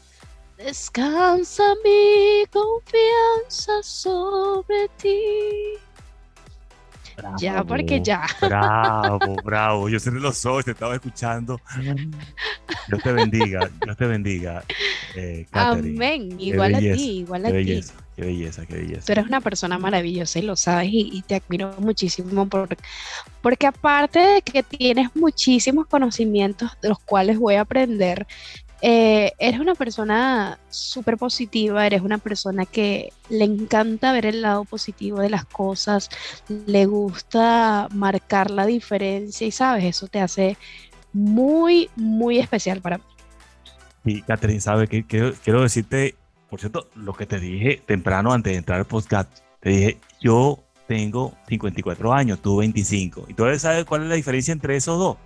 Descansa 0.68 1.64
mi 1.82 2.44
confianza 2.52 3.82
sobre 3.82 4.86
ti 5.00 5.80
ya, 7.38 7.64
porque 7.64 8.00
ya. 8.02 8.26
Bravo, 8.40 9.36
bravo. 9.44 9.88
Yo 9.88 9.98
cerré 9.98 10.20
los 10.20 10.44
ojos, 10.46 10.64
te 10.64 10.72
estaba 10.72 10.94
escuchando. 10.94 11.60
Dios 12.88 13.02
te 13.02 13.12
bendiga, 13.12 13.70
Dios 13.84 13.96
te 13.96 14.06
bendiga. 14.06 14.64
Eh, 15.16 15.46
Amén. 15.52 16.36
Igual 16.38 16.74
a 16.74 16.78
ti, 16.78 17.18
igual 17.18 17.46
a 17.46 17.48
qué 17.48 17.54
Belleza, 17.54 17.94
qué 18.16 18.22
belleza, 18.22 18.66
qué 18.66 18.74
belleza. 18.76 19.06
Tú 19.06 19.12
eres 19.12 19.26
una 19.26 19.40
persona 19.40 19.78
maravillosa 19.78 20.38
y 20.38 20.42
lo 20.42 20.56
sabes 20.56 20.90
y, 20.92 21.22
te 21.22 21.36
admiro 21.36 21.74
muchísimo 21.78 22.48
por, 22.48 22.76
porque 23.42 23.66
aparte 23.66 24.18
de 24.18 24.42
que 24.42 24.62
tienes 24.62 25.14
muchísimos 25.14 25.86
conocimientos 25.86 26.70
de 26.80 26.90
los 26.90 26.98
cuales 27.00 27.38
voy 27.38 27.54
a 27.54 27.62
aprender, 27.62 28.26
eh, 28.80 29.32
eres 29.38 29.60
una 29.60 29.74
persona 29.74 30.58
súper 30.68 31.16
positiva, 31.16 31.84
eres 31.86 32.02
una 32.02 32.18
persona 32.18 32.64
que 32.64 33.12
le 33.28 33.44
encanta 33.44 34.12
ver 34.12 34.26
el 34.26 34.42
lado 34.42 34.64
positivo 34.64 35.20
de 35.20 35.30
las 35.30 35.44
cosas, 35.44 36.08
le 36.66 36.86
gusta 36.86 37.88
marcar 37.92 38.50
la 38.50 38.66
diferencia 38.66 39.46
y 39.46 39.50
sabes, 39.50 39.84
eso 39.84 40.06
te 40.06 40.20
hace 40.20 40.56
muy, 41.12 41.90
muy 41.96 42.38
especial 42.38 42.80
para 42.80 42.98
mí. 42.98 43.04
Y 44.04 44.22
Catherine, 44.22 44.60
sabe 44.60 44.86
que 44.86 45.04
quiero, 45.04 45.62
decirte, 45.62 46.14
por 46.48 46.60
cierto, 46.60 46.88
lo 46.94 47.14
que 47.14 47.26
te 47.26 47.40
dije 47.40 47.82
temprano 47.84 48.32
antes 48.32 48.52
de 48.52 48.58
entrar 48.58 48.78
al 48.78 48.86
podcast, 48.86 49.30
te 49.60 49.70
dije, 49.70 49.98
yo 50.20 50.62
tengo 50.86 51.34
54 51.48 52.12
años, 52.12 52.40
tú 52.40 52.56
25. 52.56 53.26
¿Y 53.28 53.34
tú 53.34 53.44
sabes 53.58 53.84
cuál 53.84 54.04
es 54.04 54.08
la 54.08 54.14
diferencia 54.14 54.52
entre 54.52 54.76
esos 54.76 54.98
dos? 54.98 55.16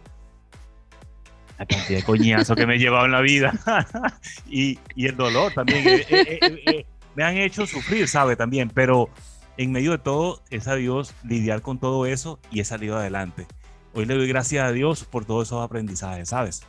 La 1.59 1.67
cantidad 1.67 1.99
de 1.99 2.05
coñazo 2.05 2.55
que 2.55 2.67
me 2.67 2.77
he 2.77 2.79
llevado 2.79 3.07
en 3.07 3.13
la 3.13 3.21
vida 3.21 3.53
y, 4.49 4.79
y, 4.95 5.07
el 5.07 5.17
dolor 5.17 5.53
también. 5.53 5.87
Eh, 5.87 6.07
eh, 6.09 6.39
eh, 6.41 6.87
me 7.15 7.25
han 7.25 7.37
hecho 7.37 7.67
sufrir, 7.67 8.09
¿sabe? 8.09 8.37
También, 8.37 8.71
pero 8.71 9.09
en 9.57 9.73
medio 9.73 9.93
de 9.93 9.99
todo 9.99 10.43
es 10.51 10.67
a 10.67 10.75
Dios 10.75 11.15
lidiar 11.25 11.63
con 11.63 11.79
todo 11.79 12.07
eso 12.07 12.39
y 12.51 12.61
he 12.61 12.65
salido 12.65 12.97
adelante. 12.97 13.47
Hoy 13.95 14.07
le 14.07 14.15
doy 14.15 14.27
gracias 14.27 14.67
a 14.67 14.73
Dios 14.73 15.05
por 15.05 15.25
todos 15.25 15.49
esos 15.49 15.63
aprendizajes, 15.63 16.31
¿sabes? 16.31 16.63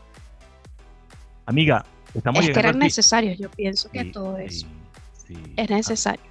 Amiga, 1.46 1.86
estamos 2.13 2.43
es 2.43 2.52
que 2.52 2.60
eran 2.60 2.80
necesarios, 2.80 3.38
yo 3.38 3.50
pienso 3.50 3.89
que 3.89 4.06
todo 4.06 4.38
eso 4.38 4.67
es 5.56 5.69
necesario. 5.69 6.24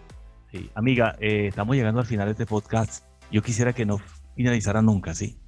Sí, 0.51 0.71
amiga, 0.75 1.17
estamos 1.19 1.75
llegando 1.75 2.01
al 2.01 2.07
final 2.07 2.27
de 2.27 2.33
este 2.33 2.45
podcast. 2.45 3.05
Yo 3.31 3.43
quisiera 3.43 3.73
que 3.73 3.87
no 3.87 3.99
finalizara 4.37 4.83
nunca, 4.83 5.15
¿sí? 5.15 5.39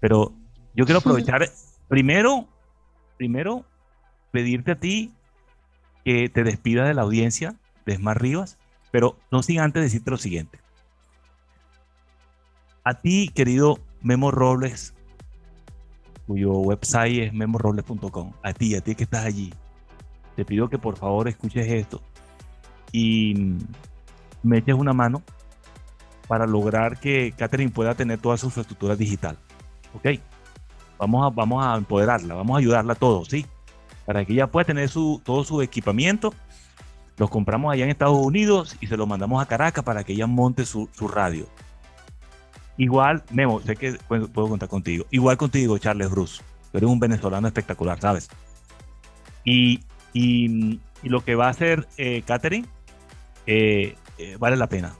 Pero 0.00 0.34
yo 0.74 0.84
quiero 0.84 0.98
aprovechar 0.98 1.48
primero, 1.90 2.46
primero, 3.18 3.66
pedirte 4.30 4.70
a 4.70 4.80
ti 4.80 5.12
que 6.04 6.28
te 6.28 6.44
despidas 6.44 6.86
de 6.88 6.94
la 6.94 7.02
audiencia 7.02 7.56
de 7.84 7.96
Smart 7.96 8.20
Rivas, 8.20 8.58
pero 8.92 9.18
no 9.30 9.42
sin 9.42 9.60
antes 9.60 9.82
decirte 9.82 10.10
lo 10.12 10.16
siguiente. 10.16 10.60
A 12.84 12.94
ti, 12.94 13.28
querido 13.34 13.80
Memo 14.00 14.30
Robles, 14.30 14.94
cuyo 16.28 16.52
website 16.52 17.24
es 17.24 17.32
memorobles.com, 17.32 18.32
a 18.42 18.52
ti, 18.52 18.76
a 18.76 18.80
ti 18.80 18.94
que 18.94 19.02
estás 19.02 19.26
allí, 19.26 19.52
te 20.36 20.44
pido 20.44 20.70
que 20.70 20.78
por 20.78 20.96
favor 20.96 21.26
escuches 21.26 21.66
esto 21.66 22.00
y 22.92 23.56
me 24.44 24.58
eches 24.58 24.76
una 24.76 24.92
mano 24.92 25.22
para 26.28 26.46
lograr 26.46 27.00
que 27.00 27.32
Catherine 27.36 27.72
pueda 27.72 27.96
tener 27.96 28.20
toda 28.20 28.36
su 28.36 28.46
infraestructura 28.46 28.94
digital. 28.94 29.36
¿Ok? 29.92 30.20
Vamos 31.00 31.26
a, 31.26 31.30
vamos 31.34 31.64
a 31.64 31.76
empoderarla, 31.76 32.34
vamos 32.34 32.54
a 32.54 32.58
ayudarla 32.58 32.92
a 32.92 32.96
todos, 32.96 33.28
¿sí? 33.28 33.46
Para 34.04 34.22
que 34.26 34.34
ella 34.34 34.48
pueda 34.48 34.66
tener 34.66 34.90
su, 34.90 35.22
todo 35.24 35.44
su 35.44 35.62
equipamiento. 35.62 36.34
Los 37.16 37.30
compramos 37.30 37.72
allá 37.72 37.84
en 37.84 37.90
Estados 37.90 38.18
Unidos 38.18 38.76
y 38.82 38.86
se 38.86 38.98
lo 38.98 39.06
mandamos 39.06 39.42
a 39.42 39.46
Caracas 39.46 39.82
para 39.82 40.04
que 40.04 40.12
ella 40.12 40.26
monte 40.26 40.66
su, 40.66 40.88
radio. 41.08 41.46
Igual, 42.76 43.24
Memo, 43.30 43.60
sé 43.60 43.76
que 43.76 43.94
puedo, 44.08 44.30
contar 44.30 44.68
contigo. 44.68 45.06
Igual 45.10 45.38
contigo, 45.38 45.78
Charles 45.78 46.10
Bruce. 46.10 46.42
Tú 46.70 46.78
eres 46.78 46.90
un 46.90 47.00
venezolano 47.00 47.48
espectacular, 47.48 47.98
¿sabes? 47.98 48.28
Y, 49.44 49.80
lo 51.02 51.24
que 51.24 51.34
va 51.34 51.46
a 51.46 51.50
hacer 51.50 51.88
eh, 51.96 52.22
Catherine 52.26 52.68
eh, 53.46 53.96
eh, 54.18 54.36
vale 54.38 54.56
la 54.56 54.68
pena. 54.68 54.94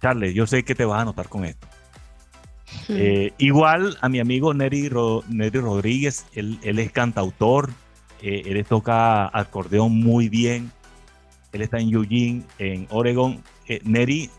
Charles, 0.00 0.34
yo 0.34 0.46
sé 0.46 0.64
que 0.64 0.74
te 0.74 0.86
vas 0.86 1.02
a 1.02 1.04
notar 1.04 1.28
con 1.28 1.44
esto. 1.44 1.66
Eh, 2.88 3.32
igual 3.38 3.96
a 4.00 4.08
mi 4.08 4.20
amigo 4.20 4.54
Neri, 4.54 4.88
Rodríguez, 4.88 6.26
él, 6.34 6.58
es 6.62 6.92
cantautor, 6.92 7.70
eh, 8.22 8.42
él 8.46 8.64
toca 8.64 9.26
acordeón 9.36 9.98
muy 9.98 10.28
bien, 10.28 10.70
él 11.52 11.62
está 11.62 11.78
en 11.78 11.90
Eugene, 11.90 12.42
en 12.58 12.86
Oregon. 12.90 13.42
Eh, 13.68 13.80
Neri, 13.84 14.30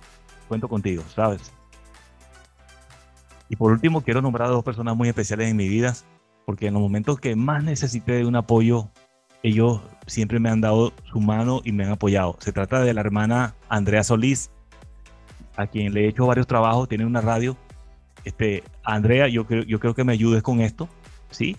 cuento 0.47 0.67
contigo, 0.67 1.03
¿sabes? 1.13 1.51
Y 3.49 3.55
por 3.55 3.71
último, 3.71 4.01
quiero 4.01 4.21
nombrar 4.21 4.49
a 4.49 4.51
dos 4.51 4.63
personas 4.63 4.95
muy 4.95 5.07
especiales 5.07 5.49
en 5.49 5.55
mi 5.55 5.67
vida, 5.67 5.95
porque 6.45 6.67
en 6.67 6.73
los 6.73 6.81
momentos 6.81 7.19
que 7.19 7.35
más 7.35 7.63
necesité 7.63 8.13
de 8.13 8.25
un 8.25 8.35
apoyo, 8.35 8.89
ellos 9.43 9.81
siempre 10.07 10.39
me 10.39 10.49
han 10.49 10.61
dado 10.61 10.93
su 11.11 11.19
mano 11.19 11.61
y 11.63 11.71
me 11.71 11.85
han 11.85 11.91
apoyado. 11.91 12.37
Se 12.39 12.51
trata 12.51 12.81
de 12.81 12.93
la 12.93 13.01
hermana 13.01 13.55
Andrea 13.69 14.03
Solís, 14.03 14.49
a 15.55 15.67
quien 15.67 15.93
le 15.93 16.05
he 16.05 16.07
hecho 16.09 16.25
varios 16.25 16.47
trabajos, 16.47 16.89
tiene 16.89 17.05
una 17.05 17.21
radio 17.21 17.55
este, 18.25 18.63
Andrea, 18.83 19.27
yo, 19.27 19.45
creo, 19.45 19.63
yo 19.63 19.79
creo 19.79 19.93
que 19.93 20.03
me 20.03 20.13
ayudes 20.13 20.43
con 20.43 20.61
esto, 20.61 20.89
¿sí? 21.31 21.55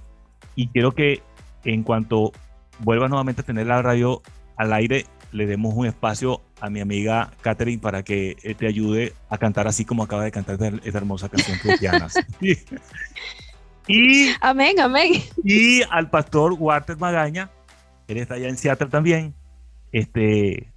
Y 0.54 0.68
quiero 0.68 0.92
que 0.92 1.22
en 1.64 1.82
cuanto 1.82 2.32
vuelva 2.80 3.08
nuevamente 3.08 3.40
a 3.40 3.44
tener 3.44 3.66
la 3.66 3.80
radio 3.82 4.22
al 4.56 4.72
aire, 4.72 5.06
le 5.32 5.46
demos 5.46 5.74
un 5.74 5.86
espacio 5.86 6.42
a 6.60 6.70
mi 6.70 6.80
amiga 6.80 7.30
Catherine 7.42 7.80
para 7.80 8.02
que 8.02 8.36
eh, 8.42 8.54
te 8.54 8.66
ayude 8.66 9.12
a 9.28 9.38
cantar 9.38 9.66
así 9.68 9.84
como 9.84 10.02
acaba 10.02 10.24
de 10.24 10.32
cantar 10.32 10.58
esta 10.84 10.98
hermosa 10.98 11.28
canción 11.28 11.58
cristiana. 11.58 12.08
y, 13.86 14.28
amén, 14.40 14.80
amén. 14.80 15.12
Y 15.44 15.82
al 15.90 16.10
pastor 16.10 16.54
Walter 16.58 16.96
Magaña, 16.96 17.50
él 18.08 18.18
está 18.18 18.34
allá 18.34 18.48
en 18.48 18.56
Seattle 18.56 18.88
también. 18.88 19.34
Este, 19.92 20.72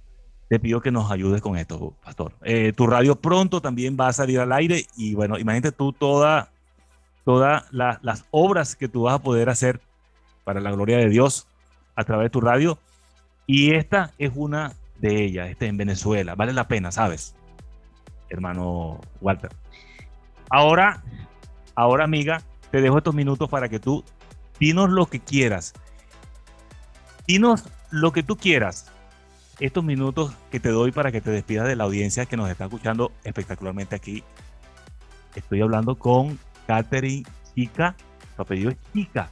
te 0.50 0.58
pido 0.58 0.80
que 0.80 0.90
nos 0.90 1.12
ayudes 1.12 1.40
con 1.40 1.56
esto, 1.56 1.94
Pastor. 2.04 2.32
Eh, 2.42 2.72
tu 2.72 2.88
radio 2.88 3.14
pronto 3.14 3.62
también 3.62 3.96
va 3.98 4.08
a 4.08 4.12
salir 4.12 4.40
al 4.40 4.50
aire 4.50 4.84
y 4.96 5.14
bueno, 5.14 5.38
imagínate 5.38 5.70
tú 5.70 5.92
todas 5.92 6.48
toda 7.24 7.66
las 7.70 8.24
obras 8.32 8.74
que 8.74 8.88
tú 8.88 9.02
vas 9.02 9.14
a 9.14 9.22
poder 9.22 9.48
hacer 9.48 9.80
para 10.42 10.60
la 10.60 10.72
gloria 10.72 10.96
de 10.96 11.08
Dios 11.08 11.46
a 11.94 12.02
través 12.02 12.24
de 12.24 12.30
tu 12.30 12.40
radio. 12.40 12.80
Y 13.46 13.74
esta 13.74 14.10
es 14.18 14.32
una 14.34 14.72
de 14.98 15.22
ellas, 15.22 15.50
este 15.50 15.68
en 15.68 15.76
Venezuela. 15.76 16.34
Vale 16.34 16.52
la 16.52 16.66
pena, 16.66 16.90
¿sabes? 16.90 17.36
Hermano 18.28 19.00
Walter. 19.20 19.52
Ahora, 20.50 21.04
ahora 21.76 22.02
amiga, 22.02 22.42
te 22.72 22.80
dejo 22.80 22.98
estos 22.98 23.14
minutos 23.14 23.48
para 23.48 23.68
que 23.68 23.78
tú 23.78 24.02
dinos 24.58 24.90
lo 24.90 25.06
que 25.06 25.20
quieras. 25.20 25.74
Dinos 27.28 27.62
lo 27.92 28.10
que 28.10 28.24
tú 28.24 28.36
quieras 28.36 28.90
estos 29.60 29.84
minutos 29.84 30.34
que 30.50 30.58
te 30.58 30.70
doy 30.70 30.90
para 30.90 31.12
que 31.12 31.20
te 31.20 31.30
despidas 31.30 31.68
de 31.68 31.76
la 31.76 31.84
audiencia 31.84 32.26
que 32.26 32.36
nos 32.36 32.50
está 32.50 32.64
escuchando 32.64 33.12
espectacularmente 33.24 33.94
aquí. 33.94 34.24
Estoy 35.34 35.60
hablando 35.60 35.96
con 35.96 36.38
Catherine 36.66 37.24
Chica, 37.54 37.94
su 38.34 38.42
apellido 38.42 38.70
es 38.70 38.76
Chica. 38.92 39.30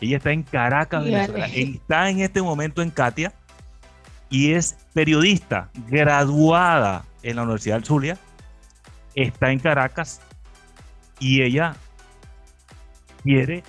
Ella 0.00 0.16
está 0.16 0.32
en 0.32 0.42
Caracas, 0.42 1.04
Venezuela. 1.04 1.46
Está 1.46 2.08
en 2.08 2.20
este 2.20 2.40
momento 2.40 2.82
en 2.82 2.90
Katia 2.90 3.34
y 4.30 4.52
es 4.52 4.78
periodista 4.94 5.70
graduada 5.88 7.04
en 7.22 7.36
la 7.36 7.42
Universidad 7.42 7.76
del 7.76 7.84
Zulia. 7.84 8.18
Está 9.14 9.50
en 9.50 9.58
Caracas 9.58 10.20
y 11.20 11.42
ella 11.42 11.76
quiere 13.22 13.64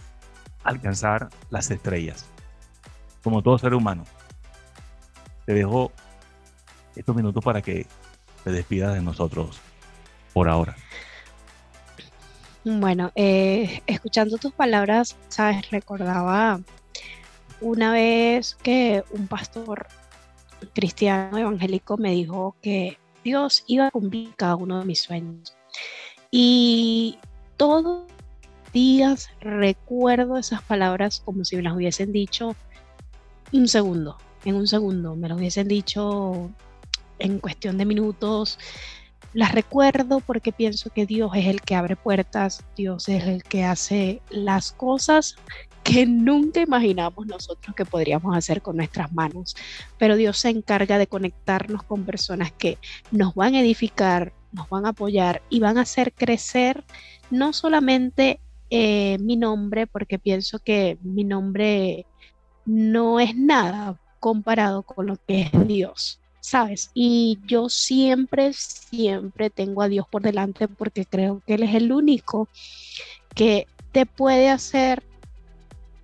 alcanzar 0.63 1.29
las 1.49 1.71
estrellas, 1.71 2.25
como 3.23 3.41
todo 3.41 3.57
ser 3.57 3.73
humano 3.73 4.05
te 5.49 5.55
dejo 5.55 5.91
estos 6.95 7.15
minutos 7.15 7.43
para 7.43 7.63
que 7.63 7.87
te 8.43 8.51
despidas 8.51 8.93
de 8.93 9.01
nosotros 9.01 9.59
por 10.31 10.47
ahora. 10.47 10.75
Bueno, 12.63 13.11
eh, 13.15 13.81
escuchando 13.87 14.37
tus 14.37 14.53
palabras, 14.53 15.17
sabes, 15.27 15.71
recordaba 15.71 16.61
una 17.61 17.91
vez 17.91 18.59
que 18.61 19.03
un 19.09 19.25
pastor 19.25 19.87
cristiano 20.75 21.35
evangélico 21.35 21.97
me 21.97 22.11
dijo 22.11 22.55
que 22.61 22.99
Dios 23.23 23.63
iba 23.65 23.87
a 23.87 23.91
cumplir 23.91 24.35
cada 24.35 24.55
uno 24.55 24.77
de 24.77 24.85
mis 24.85 25.01
sueños. 25.01 25.57
Y 26.29 27.17
todos 27.57 27.83
los 27.83 28.71
días 28.71 29.31
recuerdo 29.41 30.37
esas 30.37 30.61
palabras 30.61 31.23
como 31.25 31.43
si 31.43 31.55
me 31.55 31.63
las 31.63 31.73
hubiesen 31.73 32.11
dicho 32.11 32.55
un 33.51 33.67
segundo, 33.67 34.15
en 34.45 34.55
un 34.55 34.67
segundo, 34.67 35.15
me 35.15 35.29
lo 35.29 35.35
hubiesen 35.35 35.67
dicho 35.67 36.49
en 37.19 37.39
cuestión 37.39 37.77
de 37.77 37.85
minutos. 37.85 38.57
Las 39.33 39.53
recuerdo 39.53 40.21
porque 40.21 40.51
pienso 40.51 40.89
que 40.89 41.05
Dios 41.05 41.31
es 41.35 41.45
el 41.45 41.61
que 41.61 41.75
abre 41.75 41.95
puertas, 41.95 42.65
Dios 42.75 43.09
es 43.09 43.25
el 43.25 43.43
que 43.43 43.63
hace 43.63 44.21
las 44.29 44.71
cosas 44.71 45.35
que 45.83 46.05
nunca 46.05 46.61
imaginamos 46.61 47.25
nosotros 47.27 47.75
que 47.75 47.85
podríamos 47.85 48.35
hacer 48.35 48.61
con 48.61 48.77
nuestras 48.77 49.11
manos. 49.13 49.55
Pero 49.97 50.15
Dios 50.15 50.37
se 50.37 50.49
encarga 50.49 50.97
de 50.97 51.07
conectarnos 51.07 51.83
con 51.83 52.05
personas 52.05 52.51
que 52.51 52.77
nos 53.11 53.35
van 53.35 53.55
a 53.55 53.61
edificar, 53.61 54.33
nos 54.51 54.67
van 54.69 54.85
a 54.85 54.89
apoyar 54.89 55.41
y 55.49 55.59
van 55.59 55.77
a 55.77 55.81
hacer 55.81 56.13
crecer 56.13 56.83
no 57.29 57.53
solamente 57.53 58.39
eh, 58.71 59.17
mi 59.19 59.35
nombre, 59.35 59.87
porque 59.87 60.19
pienso 60.19 60.59
que 60.59 60.97
mi 61.01 61.23
nombre 61.23 62.05
no 62.65 63.19
es 63.19 63.35
nada, 63.35 63.99
comparado 64.19 64.83
con 64.83 65.07
lo 65.07 65.17
que 65.27 65.41
es 65.41 65.67
Dios, 65.67 66.19
¿sabes? 66.39 66.91
Y 66.93 67.39
yo 67.47 67.69
siempre, 67.69 68.53
siempre 68.53 69.49
tengo 69.49 69.81
a 69.81 69.87
Dios 69.87 70.07
por 70.09 70.21
delante 70.21 70.67
porque 70.67 71.05
creo 71.05 71.41
que 71.45 71.55
Él 71.55 71.63
es 71.63 71.75
el 71.75 71.91
único 71.91 72.47
que 73.35 73.67
te 73.91 74.05
puede 74.05 74.49
hacer 74.49 75.03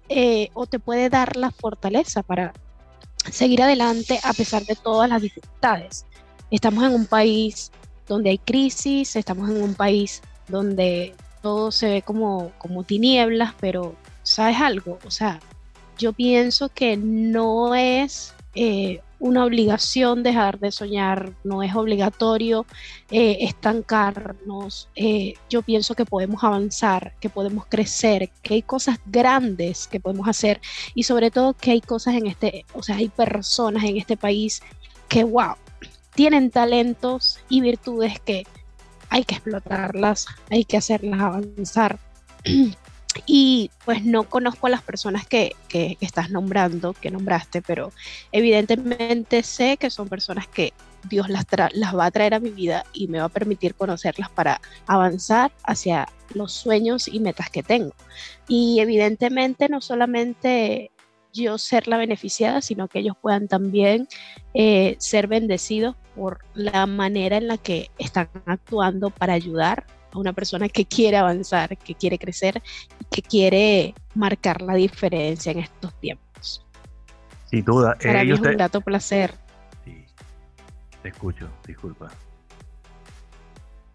eh, 0.09 0.49
o 0.53 0.67
te 0.67 0.79
puede 0.79 1.09
dar 1.09 1.35
la 1.35 1.51
fortaleza 1.51 2.23
para 2.23 2.53
seguir 3.31 3.61
adelante 3.61 4.19
a 4.23 4.33
pesar 4.33 4.63
de 4.65 4.75
todas 4.75 5.09
las 5.09 5.21
dificultades. 5.21 6.05
Estamos 6.51 6.83
en 6.83 6.93
un 6.93 7.05
país 7.05 7.71
donde 8.07 8.29
hay 8.29 8.37
crisis, 8.37 9.15
estamos 9.15 9.49
en 9.49 9.61
un 9.61 9.73
país 9.73 10.21
donde 10.47 11.15
todo 11.41 11.71
se 11.71 11.89
ve 11.89 12.01
como, 12.01 12.51
como 12.57 12.83
tinieblas, 12.83 13.53
pero 13.59 13.95
¿sabes 14.23 14.57
algo? 14.59 14.99
O 15.05 15.11
sea, 15.11 15.39
yo 15.97 16.13
pienso 16.13 16.69
que 16.69 16.97
no 16.97 17.75
es 17.75 18.33
eh, 18.55 19.01
una 19.19 19.45
obligación 19.45 20.23
dejar 20.23 20.59
de 20.59 20.71
soñar, 20.71 21.33
no 21.43 21.63
es 21.63 21.75
obligatorio 21.75 22.65
eh, 23.09 23.37
estancarnos. 23.41 24.89
Eh, 24.95 25.33
yo 25.49 25.61
pienso 25.61 25.95
que 25.95 26.05
podemos 26.05 26.43
avanzar, 26.43 27.13
que 27.19 27.29
podemos 27.29 27.65
crecer, 27.65 28.29
que 28.41 28.55
hay 28.55 28.61
cosas 28.61 28.99
grandes 29.05 29.87
que 29.87 29.99
podemos 29.99 30.27
hacer 30.27 30.61
y 30.93 31.03
sobre 31.03 31.31
todo 31.31 31.53
que 31.53 31.71
hay 31.71 31.81
cosas 31.81 32.15
en 32.15 32.27
este, 32.27 32.65
o 32.73 32.83
sea, 32.83 32.97
hay 32.97 33.09
personas 33.09 33.83
en 33.83 33.97
este 33.97 34.17
país 34.17 34.61
que, 35.07 35.23
wow, 35.23 35.55
tienen 36.13 36.51
talentos 36.51 37.39
y 37.49 37.61
virtudes 37.61 38.19
que 38.19 38.45
hay 39.09 39.23
que 39.23 39.35
explotarlas, 39.35 40.25
hay 40.49 40.65
que 40.65 40.77
hacerlas 40.77 41.21
avanzar. 41.21 41.99
Y 43.25 43.71
pues 43.85 44.03
no 44.03 44.23
conozco 44.23 44.67
a 44.67 44.69
las 44.69 44.81
personas 44.81 45.25
que, 45.27 45.55
estás 46.01 46.29
nombrando, 46.29 46.93
que 46.93 47.11
nombraste, 47.11 47.61
pero 47.61 47.91
evidentemente 48.31 49.43
sé 49.43 49.77
que 49.77 49.89
son 49.89 50.07
personas 50.07 50.47
que 50.47 50.73
Dios 51.09 51.29
las, 51.29 51.45
las 51.73 51.95
va 51.95 52.05
a 52.05 52.11
traer 52.11 52.33
a 52.33 52.39
mi 52.39 52.49
vida 52.49 52.85
y 52.93 53.07
me 53.07 53.19
va 53.19 53.25
a 53.25 53.29
permitir 53.29 53.75
conocerlas 53.75 54.29
para 54.29 54.61
avanzar 54.87 55.51
hacia 55.63 56.07
los 56.33 56.51
sueños 56.53 57.07
y 57.07 57.19
metas 57.19 57.49
que 57.49 57.63
tengo. 57.63 57.93
Y 58.47 58.79
evidentemente 58.79 59.69
no 59.69 59.81
solamente 59.81 60.91
yo 61.35 61.57
ser 61.57 61.87
la 61.87 61.97
beneficiada, 61.97 62.61
sino 62.61 62.87
que 62.87 62.99
ellos 62.99 63.15
puedan 63.21 63.47
también 63.47 64.07
eh, 64.53 64.95
ser 64.99 65.27
bendecidos 65.27 65.95
por 66.15 66.39
la 66.53 66.85
manera 66.85 67.37
en 67.37 67.47
la 67.47 67.57
que 67.57 67.91
están 67.99 68.29
actuando 68.45 69.09
para 69.09 69.33
ayudar 69.33 69.85
una 70.17 70.33
persona 70.33 70.69
que 70.69 70.85
quiere 70.85 71.17
avanzar, 71.17 71.77
que 71.77 71.95
quiere 71.95 72.17
crecer 72.17 72.61
y 72.99 73.05
que 73.05 73.21
quiere 73.21 73.95
marcar 74.13 74.61
la 74.61 74.75
diferencia 74.75 75.51
en 75.51 75.59
estos 75.59 75.93
tiempos. 75.99 76.65
Sin 77.49 77.63
duda. 77.63 77.97
Para 78.01 78.23
mí 78.23 78.31
es 78.31 78.39
un 78.39 78.51
grato 78.51 78.81
placer. 78.81 79.33
Sí, 79.83 80.05
te 81.01 81.09
escucho, 81.09 81.49
disculpa. 81.65 82.11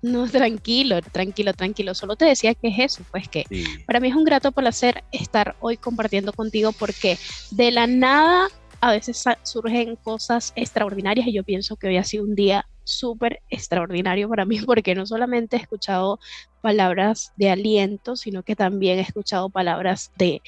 No, 0.02 0.26
tranquilo, 0.26 1.02
tranquilo, 1.02 1.52
tranquilo. 1.52 1.94
Solo 1.94 2.16
te 2.16 2.24
decía 2.24 2.54
que 2.54 2.68
es 2.68 2.78
eso, 2.78 3.04
pues 3.10 3.28
que 3.28 3.44
para 3.86 4.00
mí 4.00 4.08
es 4.08 4.14
un 4.14 4.24
grato 4.24 4.50
placer 4.50 5.04
estar 5.12 5.56
hoy 5.60 5.76
compartiendo 5.76 6.32
contigo 6.32 6.72
porque 6.72 7.18
de 7.50 7.70
la 7.70 7.86
nada 7.86 8.48
a 8.80 8.92
veces 8.92 9.22
surgen 9.42 9.96
cosas 9.96 10.52
extraordinarias 10.56 11.26
y 11.26 11.32
yo 11.32 11.44
pienso 11.44 11.76
que 11.76 11.88
hoy 11.88 11.96
ha 11.96 12.04
sido 12.04 12.24
un 12.24 12.34
día 12.34 12.66
súper 12.84 13.40
extraordinario 13.50 14.28
para 14.28 14.44
mí 14.44 14.60
porque 14.66 14.94
no 14.94 15.06
solamente 15.06 15.56
he 15.56 15.60
escuchado 15.60 16.18
palabras 16.60 17.32
de 17.36 17.50
aliento, 17.50 18.16
sino 18.16 18.42
que 18.42 18.56
también 18.56 18.98
he 18.98 19.02
escuchado 19.02 19.50
palabras 19.50 20.12
de 20.16 20.42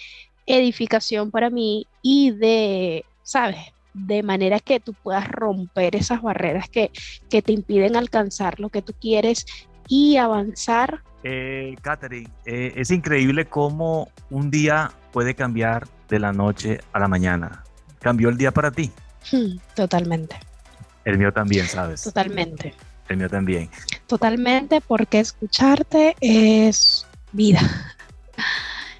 edificación 0.46 1.30
para 1.30 1.50
mí 1.50 1.86
y 2.02 2.32
de, 2.32 3.04
¿sabes? 3.22 3.58
De 3.94 4.22
manera 4.22 4.58
que 4.58 4.80
tú 4.80 4.94
puedas 4.94 5.28
romper 5.28 5.94
esas 5.96 6.22
barreras 6.22 6.68
que, 6.68 6.90
que 7.28 7.42
te 7.42 7.52
impiden 7.52 7.96
alcanzar 7.96 8.58
lo 8.58 8.70
que 8.70 8.82
tú 8.82 8.94
quieres 8.98 9.46
y 9.86 10.16
avanzar. 10.16 11.02
Eh, 11.22 11.76
Catherine, 11.82 12.30
eh, 12.46 12.72
es 12.76 12.90
increíble 12.90 13.44
cómo 13.44 14.08
un 14.30 14.50
día 14.50 14.90
puede 15.12 15.34
cambiar 15.34 15.86
de 16.08 16.18
la 16.18 16.32
noche 16.32 16.80
a 16.92 16.98
la 16.98 17.08
mañana. 17.08 17.62
¿Cambió 18.02 18.28
el 18.28 18.36
día 18.36 18.50
para 18.50 18.70
ti? 18.70 18.90
Hmm, 19.30 19.58
totalmente. 19.74 20.36
El 21.04 21.18
mío 21.18 21.32
también, 21.32 21.66
¿sabes? 21.66 22.02
Totalmente. 22.02 22.74
El 23.08 23.16
mío 23.16 23.30
también. 23.30 23.70
Totalmente, 24.06 24.80
porque 24.80 25.20
escucharte 25.20 26.16
es 26.20 27.06
vida. 27.32 27.60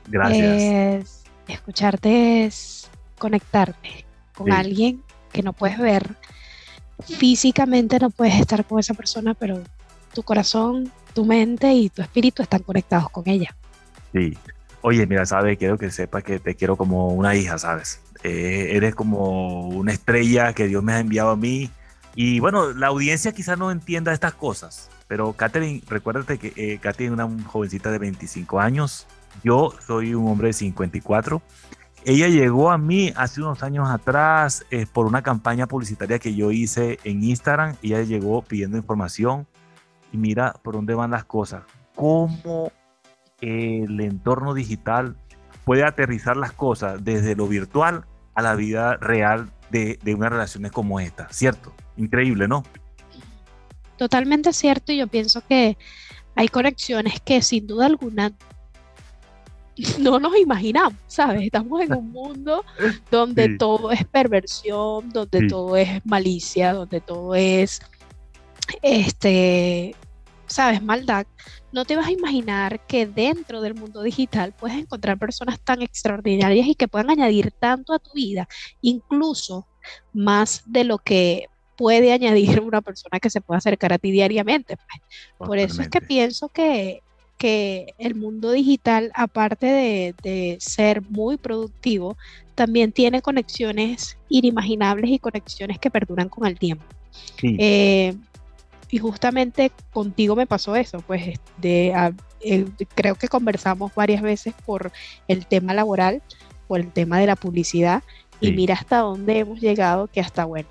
Gracias. 0.07 1.25
escucharte 1.49 2.45
es 2.45 2.89
conectarte 3.19 4.05
con 4.35 4.53
alguien 4.53 5.03
que 5.33 5.43
no 5.43 5.53
puedes 5.53 5.79
ver. 5.79 6.17
Físicamente 7.05 7.99
no 7.99 8.11
puedes 8.11 8.35
estar 8.35 8.65
con 8.65 8.79
esa 8.79 8.95
persona, 8.95 9.35
pero 9.35 9.63
tu 10.15 10.23
corazón, 10.23 10.93
tu 11.15 11.25
mente 11.25 11.73
y 11.73 11.89
tu 11.89 12.03
espíritu 12.03 12.43
están 12.43 12.63
conectados 12.63 13.11
con 13.11 13.29
ella. 13.29 13.55
Sí. 14.13 14.37
Oye, 14.83 15.07
mira, 15.07 15.25
sabes, 15.27 15.59
quiero 15.59 15.79
que 15.79 15.91
sepas 15.91 16.25
que 16.25 16.41
te 16.41 16.57
quiero 16.57 16.77
como 16.77 17.09
una 17.09 17.35
hija, 17.37 17.57
¿sabes? 17.59 18.01
Eh, 18.25 18.71
eres 18.73 18.95
como 18.95 19.69
una 19.69 19.93
estrella 19.93 20.53
que 20.53 20.67
Dios 20.67 20.83
me 20.83 20.93
ha 20.93 21.01
enviado 21.01 21.31
a 21.31 21.37
mí 21.37 21.71
y 22.15 22.41
bueno, 22.41 22.73
la 22.73 22.89
audiencia 22.89 23.33
quizás 23.33 23.59
no 23.59 23.71
entienda 23.71 24.13
estas 24.13 24.35
cosas, 24.35 24.91
pero 25.09 25.33
Catherine, 25.33 25.83
recuérdate 25.89 26.39
que 26.39 26.53
eh, 26.57 26.79
Catherine 26.79 27.17
es 27.17 27.23
una 27.23 27.45
jovencita 27.45 27.91
de 27.91 27.99
25 27.99 28.61
años, 28.61 29.07
yo 29.43 29.73
soy 29.87 30.15
un 30.15 30.29
hombre 30.29 30.49
de 30.49 30.53
54. 30.53 31.41
Ella 32.05 32.29
llegó 32.29 32.71
a 32.71 32.79
mí 32.79 33.13
hace 33.17 33.41
unos 33.41 33.63
años 33.63 33.89
atrás 33.89 34.67
eh, 34.71 34.87
por 34.93 35.07
una 35.07 35.23
campaña 35.23 35.67
publicitaria 35.67 36.19
que 36.19 36.35
yo 36.35 36.51
hice 36.51 36.99
en 37.05 37.23
Instagram. 37.23 37.77
Ella 37.81 38.03
llegó 38.03 38.43
pidiendo 38.43 38.77
información 38.77 39.47
y 40.13 40.17
mira 40.17 40.53
por 40.63 40.75
dónde 40.75 40.95
van 40.95 41.13
las 41.13 41.25
cosas. 41.25 41.63
Cómo 41.95 42.73
el 43.43 44.01
entorno 44.01 44.55
digital 44.55 45.17
puede 45.65 45.85
aterrizar 45.85 46.37
las 46.37 46.53
cosas 46.53 47.05
desde 47.05 47.37
lo 47.37 47.47
virtual 47.47 48.07
a 48.35 48.43
la 48.43 48.55
vida 48.55 48.97
real 48.97 49.51
de, 49.71 49.99
de 50.03 50.15
unas 50.15 50.31
relaciones 50.31 50.73
como 50.73 51.01
esta, 51.01 51.29
¿cierto? 51.31 51.75
Increíble, 51.97 52.49
¿no? 52.49 52.63
Totalmente 53.97 54.53
cierto 54.53 54.93
y 54.93 54.99
yo 54.99 55.07
pienso 55.07 55.43
que 55.47 55.77
hay 56.35 56.49
conexiones 56.49 57.21
que 57.21 57.43
sin 57.43 57.67
duda 57.67 57.87
alguna 57.87 58.33
no 59.99 60.19
nos 60.19 60.37
imaginamos, 60.37 60.99
¿sabes? 61.07 61.43
Estamos 61.43 61.83
en 61.83 61.95
un 61.95 62.11
mundo 62.11 62.65
donde 63.11 63.57
todo 63.57 63.91
es 63.91 64.05
perversión, 64.07 65.11
donde 65.11 65.47
todo 65.49 65.77
es 65.77 66.05
malicia, 66.05 66.73
donde 66.73 67.01
todo 67.01 67.35
es, 67.35 67.81
este, 68.83 69.95
¿sabes? 70.47 70.83
Maldad. 70.83 71.27
No 71.73 71.85
te 71.85 71.97
vas 71.97 72.07
a 72.07 72.13
imaginar 72.13 72.87
que 72.87 73.07
dentro 73.07 73.61
del 73.61 73.75
mundo 73.75 74.03
digital 74.03 74.53
puedes 74.53 74.79
encontrar 74.79 75.19
personas 75.19 75.59
tan 75.61 75.83
extraordinarias 75.83 76.67
y 76.67 76.75
que 76.75 76.89
puedan 76.89 77.11
añadir 77.11 77.51
tanto 77.51 77.95
a 77.95 77.99
tu 77.99 78.13
vida, 78.13 78.49
incluso 78.83 79.67
más 80.13 80.63
de 80.67 80.85
lo 80.85 80.99
que 80.99 81.47
puede 81.77 82.13
añadir 82.13 82.61
una 82.61 82.81
persona 82.81 83.19
que 83.21 83.31
se 83.31 83.41
pueda 83.41 83.59
acercar 83.59 83.93
a 83.93 83.99
ti 83.99 84.11
diariamente. 84.11 84.77
Pues. 84.77 85.49
Por 85.49 85.59
eso 85.59 85.83
es 85.83 85.89
que 85.89 86.01
pienso 86.01 86.49
que, 86.49 87.03
que 87.39 87.95
el 87.99 88.15
mundo 88.15 88.53
digital, 88.53 89.11
aparte 89.15 90.15
de, 90.23 90.57
ser 90.61 91.03
muy 91.03 91.37
productivo, 91.37 92.17
también 92.55 92.93
tiene 92.93 93.23
conexiones 93.23 94.17
inimaginables 94.29 95.11
y 95.11 95.19
conexiones 95.19 95.79
que 95.79 95.91
perduran 95.91 96.29
con 96.29 96.47
el 96.47 96.59
tiempo. 96.59 96.85
Eh, 97.43 98.15
y 98.93 98.99
justamente 98.99 99.73
contigo 99.91 100.37
me 100.37 100.47
pasó 100.47 100.77
eso, 100.77 101.01
pues 101.01 101.41
de, 101.57 102.15
creo 102.95 103.15
que 103.15 103.27
conversamos 103.27 103.95
varias 103.95 104.21
veces 104.21 104.53
por 104.67 104.93
el 105.29 105.47
tema 105.47 105.73
laboral, 105.73 106.23
por 106.69 106.79
el 106.79 106.93
tema 106.93 107.19
de 107.19 107.27
la 107.27 107.35
publicidad, 107.35 108.03
y 108.39 108.53
mira 108.53 108.75
hasta 108.75 108.99
dónde 108.99 109.39
hemos 109.39 109.61
llegado, 109.61 110.09
que 110.09 110.21
hasta 110.21 110.45
bueno, 110.45 110.69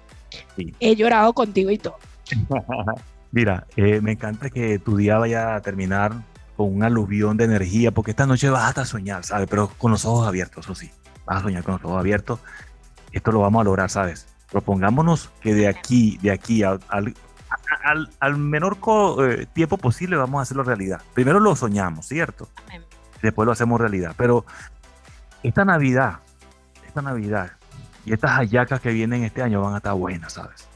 He 0.80 0.96
llorado 0.96 1.34
contigo 1.34 1.72
y 1.72 1.78
todo. 1.78 1.98
Mira, 3.32 3.66
eh, 3.76 4.00
me 4.02 4.14
encanta 4.14 4.50
que 4.50 4.80
tu 4.80 4.96
día 4.96 5.18
vaya 5.18 5.56
a 5.56 5.62
terminar 5.62 6.14
con 6.56 6.74
un 6.74 6.84
aluvión 6.84 7.38
de 7.38 7.46
energía, 7.46 7.92
porque 7.92 8.12
esta 8.12 8.26
noche 8.26 8.50
vas 8.50 8.70
hasta 8.70 8.86
soñar, 8.86 9.26
¿sabes? 9.26 9.48
Pero 9.50 9.70
con 9.78 9.92
los 9.92 10.06
ojos 10.06 10.28
abiertos, 10.28 10.66
eso 10.66 10.76
sí. 10.76 10.90
Vas 11.26 11.40
a 11.40 11.42
soñar 11.42 11.64
con 11.64 11.74
los 11.74 11.84
ojos 11.84 12.00
abiertos. 12.00 12.40
Esto 13.12 13.32
lo 13.32 13.40
vamos 13.40 13.62
a 13.62 13.64
lograr, 13.64 13.90
¿sabes? 13.90 14.28
Propongámonos 14.52 15.32
que 15.42 15.54
de 15.54 15.68
aquí, 15.68 16.18
de 16.22 16.32
aquí 16.32 16.62
al, 17.84 18.10
al, 18.20 18.38
menor 18.38 18.78
eh, 19.24 19.46
tiempo 19.54 19.78
posible 19.78 20.18
vamos 20.18 20.40
a 20.40 20.44
hacerlo 20.44 20.64
realidad. 20.64 21.02
Primero 21.14 21.40
lo 21.40 21.56
soñamos, 21.56 22.08
¿cierto? 22.08 22.50
Después 23.22 23.46
lo 23.46 23.52
hacemos 23.52 23.80
realidad. 23.80 24.14
Pero 24.18 24.46
esta 25.44 25.66
Navidad, 25.66 26.20
esta 26.86 27.02
Navidad, 27.02 27.52
y 28.06 28.14
estas 28.14 28.32
hallacas 28.32 28.82
que 28.82 28.92
vienen 28.92 29.24
este 29.24 29.42
año 29.42 29.62
van 29.62 29.76
a 29.76 29.78
estar 29.78 29.94
buenas, 29.94 30.34
¿sabes? 30.34 30.68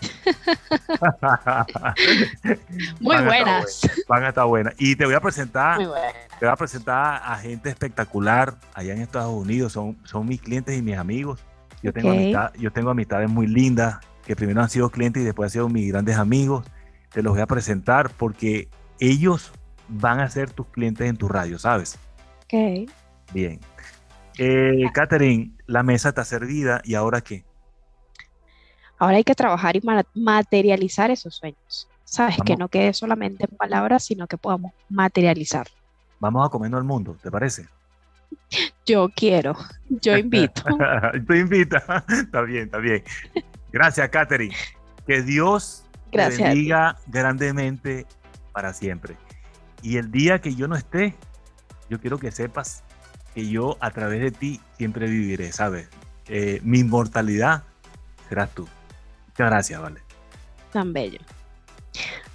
Muy 3.00 3.16
buenas. 3.16 3.80
van 4.08 4.24
a 4.24 4.28
estar 4.28 4.46
buenas. 4.46 4.74
Y 4.78 4.94
te 4.94 5.04
voy 5.04 5.14
a 5.14 5.20
presentar, 5.20 5.78
te 5.78 6.46
voy 6.46 6.48
a 6.48 6.56
presentar 6.56 7.20
a 7.24 7.36
gente 7.36 7.68
espectacular 7.68 8.54
allá 8.74 8.94
en 8.94 9.02
Estados 9.02 9.32
Unidos. 9.32 9.72
Son, 9.72 9.98
son 10.04 10.26
mis 10.26 10.40
clientes 10.40 10.78
y 10.78 10.82
mis 10.82 10.96
amigos. 10.96 11.44
Yo 11.82 11.92
tengo, 11.92 12.12
yo 12.58 12.72
tengo 12.72 12.90
amistades 12.90 13.28
muy 13.28 13.46
lindas 13.46 13.98
que 14.28 14.36
primero 14.36 14.60
han 14.60 14.68
sido 14.68 14.90
clientes 14.90 15.22
y 15.22 15.24
después 15.24 15.46
han 15.46 15.52
sido 15.52 15.68
mis 15.70 15.90
grandes 15.90 16.18
amigos. 16.18 16.66
Te 17.10 17.22
los 17.22 17.32
voy 17.32 17.40
a 17.40 17.46
presentar 17.46 18.10
porque 18.10 18.68
ellos 19.00 19.52
van 19.88 20.20
a 20.20 20.28
ser 20.28 20.52
tus 20.52 20.66
clientes 20.66 21.08
en 21.08 21.16
tu 21.16 21.28
radio, 21.28 21.58
¿sabes? 21.58 21.98
Ok. 22.44 22.90
Bien. 23.32 23.58
Eh, 24.36 24.84
Catherine, 24.92 25.52
la 25.66 25.82
mesa 25.82 26.10
está 26.10 26.26
servida 26.26 26.82
y 26.84 26.94
ahora 26.94 27.22
qué? 27.22 27.46
Ahora 28.98 29.16
hay 29.16 29.24
que 29.24 29.34
trabajar 29.34 29.76
y 29.76 29.82
materializar 30.12 31.10
esos 31.10 31.36
sueños. 31.36 31.88
Sabes, 32.04 32.36
que 32.44 32.56
no 32.56 32.68
quede 32.68 32.92
solamente 32.92 33.46
en 33.50 33.56
palabras, 33.56 34.04
sino 34.04 34.26
que 34.26 34.36
podamos 34.36 34.72
materializar. 34.90 35.68
Vamos 36.20 36.46
a 36.46 36.50
comernos 36.50 36.80
al 36.80 36.84
mundo, 36.84 37.16
¿te 37.22 37.30
parece? 37.30 37.66
Yo 38.84 39.08
quiero, 39.08 39.56
yo 39.88 40.18
invito. 40.18 40.62
Tú 41.26 41.32
invita, 41.32 42.04
está 42.08 42.42
bien, 42.42 42.64
está 42.64 42.76
bien. 42.76 43.02
Gracias, 43.72 44.08
Katherine. 44.08 44.54
Que 45.06 45.22
Dios 45.22 45.84
Gracias 46.10 46.38
te 46.38 46.44
bendiga 46.44 46.96
grandemente 47.06 48.06
para 48.52 48.72
siempre. 48.72 49.16
Y 49.82 49.96
el 49.96 50.10
día 50.10 50.40
que 50.40 50.54
yo 50.54 50.68
no 50.68 50.76
esté, 50.76 51.14
yo 51.88 52.00
quiero 52.00 52.18
que 52.18 52.30
sepas 52.30 52.82
que 53.34 53.48
yo 53.48 53.76
a 53.80 53.90
través 53.90 54.20
de 54.20 54.30
ti 54.30 54.60
siempre 54.76 55.06
viviré, 55.06 55.52
¿sabes? 55.52 55.88
Eh, 56.26 56.60
mi 56.62 56.80
inmortalidad 56.80 57.62
serás 58.28 58.50
tú. 58.54 58.68
Muchas 59.28 59.50
gracias, 59.50 59.80
Vale. 59.80 60.00
Tan 60.72 60.92
bello. 60.92 61.20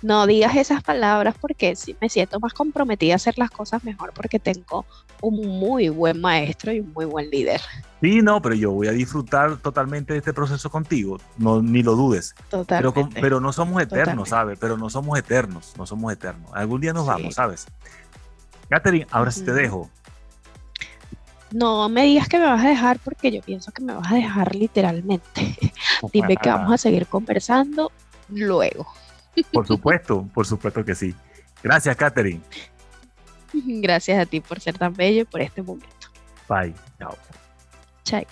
No 0.02 0.28
digas 0.28 0.56
esas 0.56 0.84
palabras 0.84 1.36
porque 1.40 1.76
sí 1.76 1.96
me 2.02 2.10
siento 2.10 2.40
más 2.40 2.54
comprometida 2.54 3.14
a 3.14 3.16
hacer 3.16 3.38
las 3.38 3.50
cosas 3.52 3.84
mejor 3.84 4.12
porque 4.14 4.38
tengo 4.40 4.86
un 5.22 5.60
muy 5.60 5.88
buen 5.90 6.20
maestro 6.20 6.74
y 6.74 6.82
un 6.82 6.92
muy 6.92 7.06
buen 7.06 7.30
líder. 7.30 7.62
Sí, 8.02 8.22
no, 8.22 8.42
pero 8.42 8.56
yo 8.56 8.72
voy 8.72 8.88
a 8.88 8.92
disfrutar 8.92 9.56
totalmente 9.58 10.12
de 10.12 10.20
este 10.20 10.34
proceso 10.34 10.70
contigo, 10.70 11.20
no, 11.38 11.62
ni 11.62 11.84
lo 11.84 11.96
dudes. 11.96 12.36
Pero, 12.50 12.64
Totalmente. 12.66 13.22
pero 13.22 13.40
no 13.40 13.54
somos 13.54 13.82
eternos, 13.82 14.00
Totalmente. 14.28 14.30
¿sabes? 14.30 14.58
Pero 14.60 14.78
no 14.78 14.90
somos 14.90 15.18
eternos, 15.18 15.74
no 15.78 15.86
somos 15.86 16.12
eternos. 16.12 16.52
Algún 16.54 16.82
día 16.82 16.92
nos 16.92 17.04
Sí. 17.06 17.10
vamos, 17.12 17.36
¿sabes? 17.36 17.66
Catherine, 18.70 19.08
ahora 19.12 19.32
sí 19.32 19.46
te 19.46 19.54
dejo. 19.54 19.90
No 21.52 21.88
me 21.88 22.04
digas 22.04 22.28
que 22.28 22.40
me 22.40 22.46
vas 22.46 22.66
a 22.66 22.68
dejar 22.70 23.00
porque 23.00 23.32
yo 23.32 23.42
pienso 23.42 23.72
que 23.72 23.84
me 23.84 23.94
vas 23.94 24.12
a 24.12 24.16
dejar 24.16 24.56
literalmente. 24.56 25.56
Dime 26.12 26.36
que 26.36 26.50
vamos 26.50 26.74
a 26.74 26.78
seguir 26.78 27.06
conversando 27.08 27.92
luego. 28.30 28.88
Por 29.52 29.68
supuesto, 29.68 30.28
por 30.34 30.46
supuesto 30.46 30.84
que 30.86 30.96
sí. 30.96 31.16
Gracias, 31.62 31.96
Catherine. 31.96 32.42
Gracias 33.54 34.20
a 34.20 34.26
ti 34.26 34.40
por 34.40 34.60
ser 34.60 34.78
tan 34.78 34.94
bello 34.94 35.22
y 35.22 35.26
por 35.26 35.42
este 35.42 35.62
momento. 35.62 36.08
Bye. 36.48 36.74
Chao. 37.00 37.18
Chao. 38.04 38.24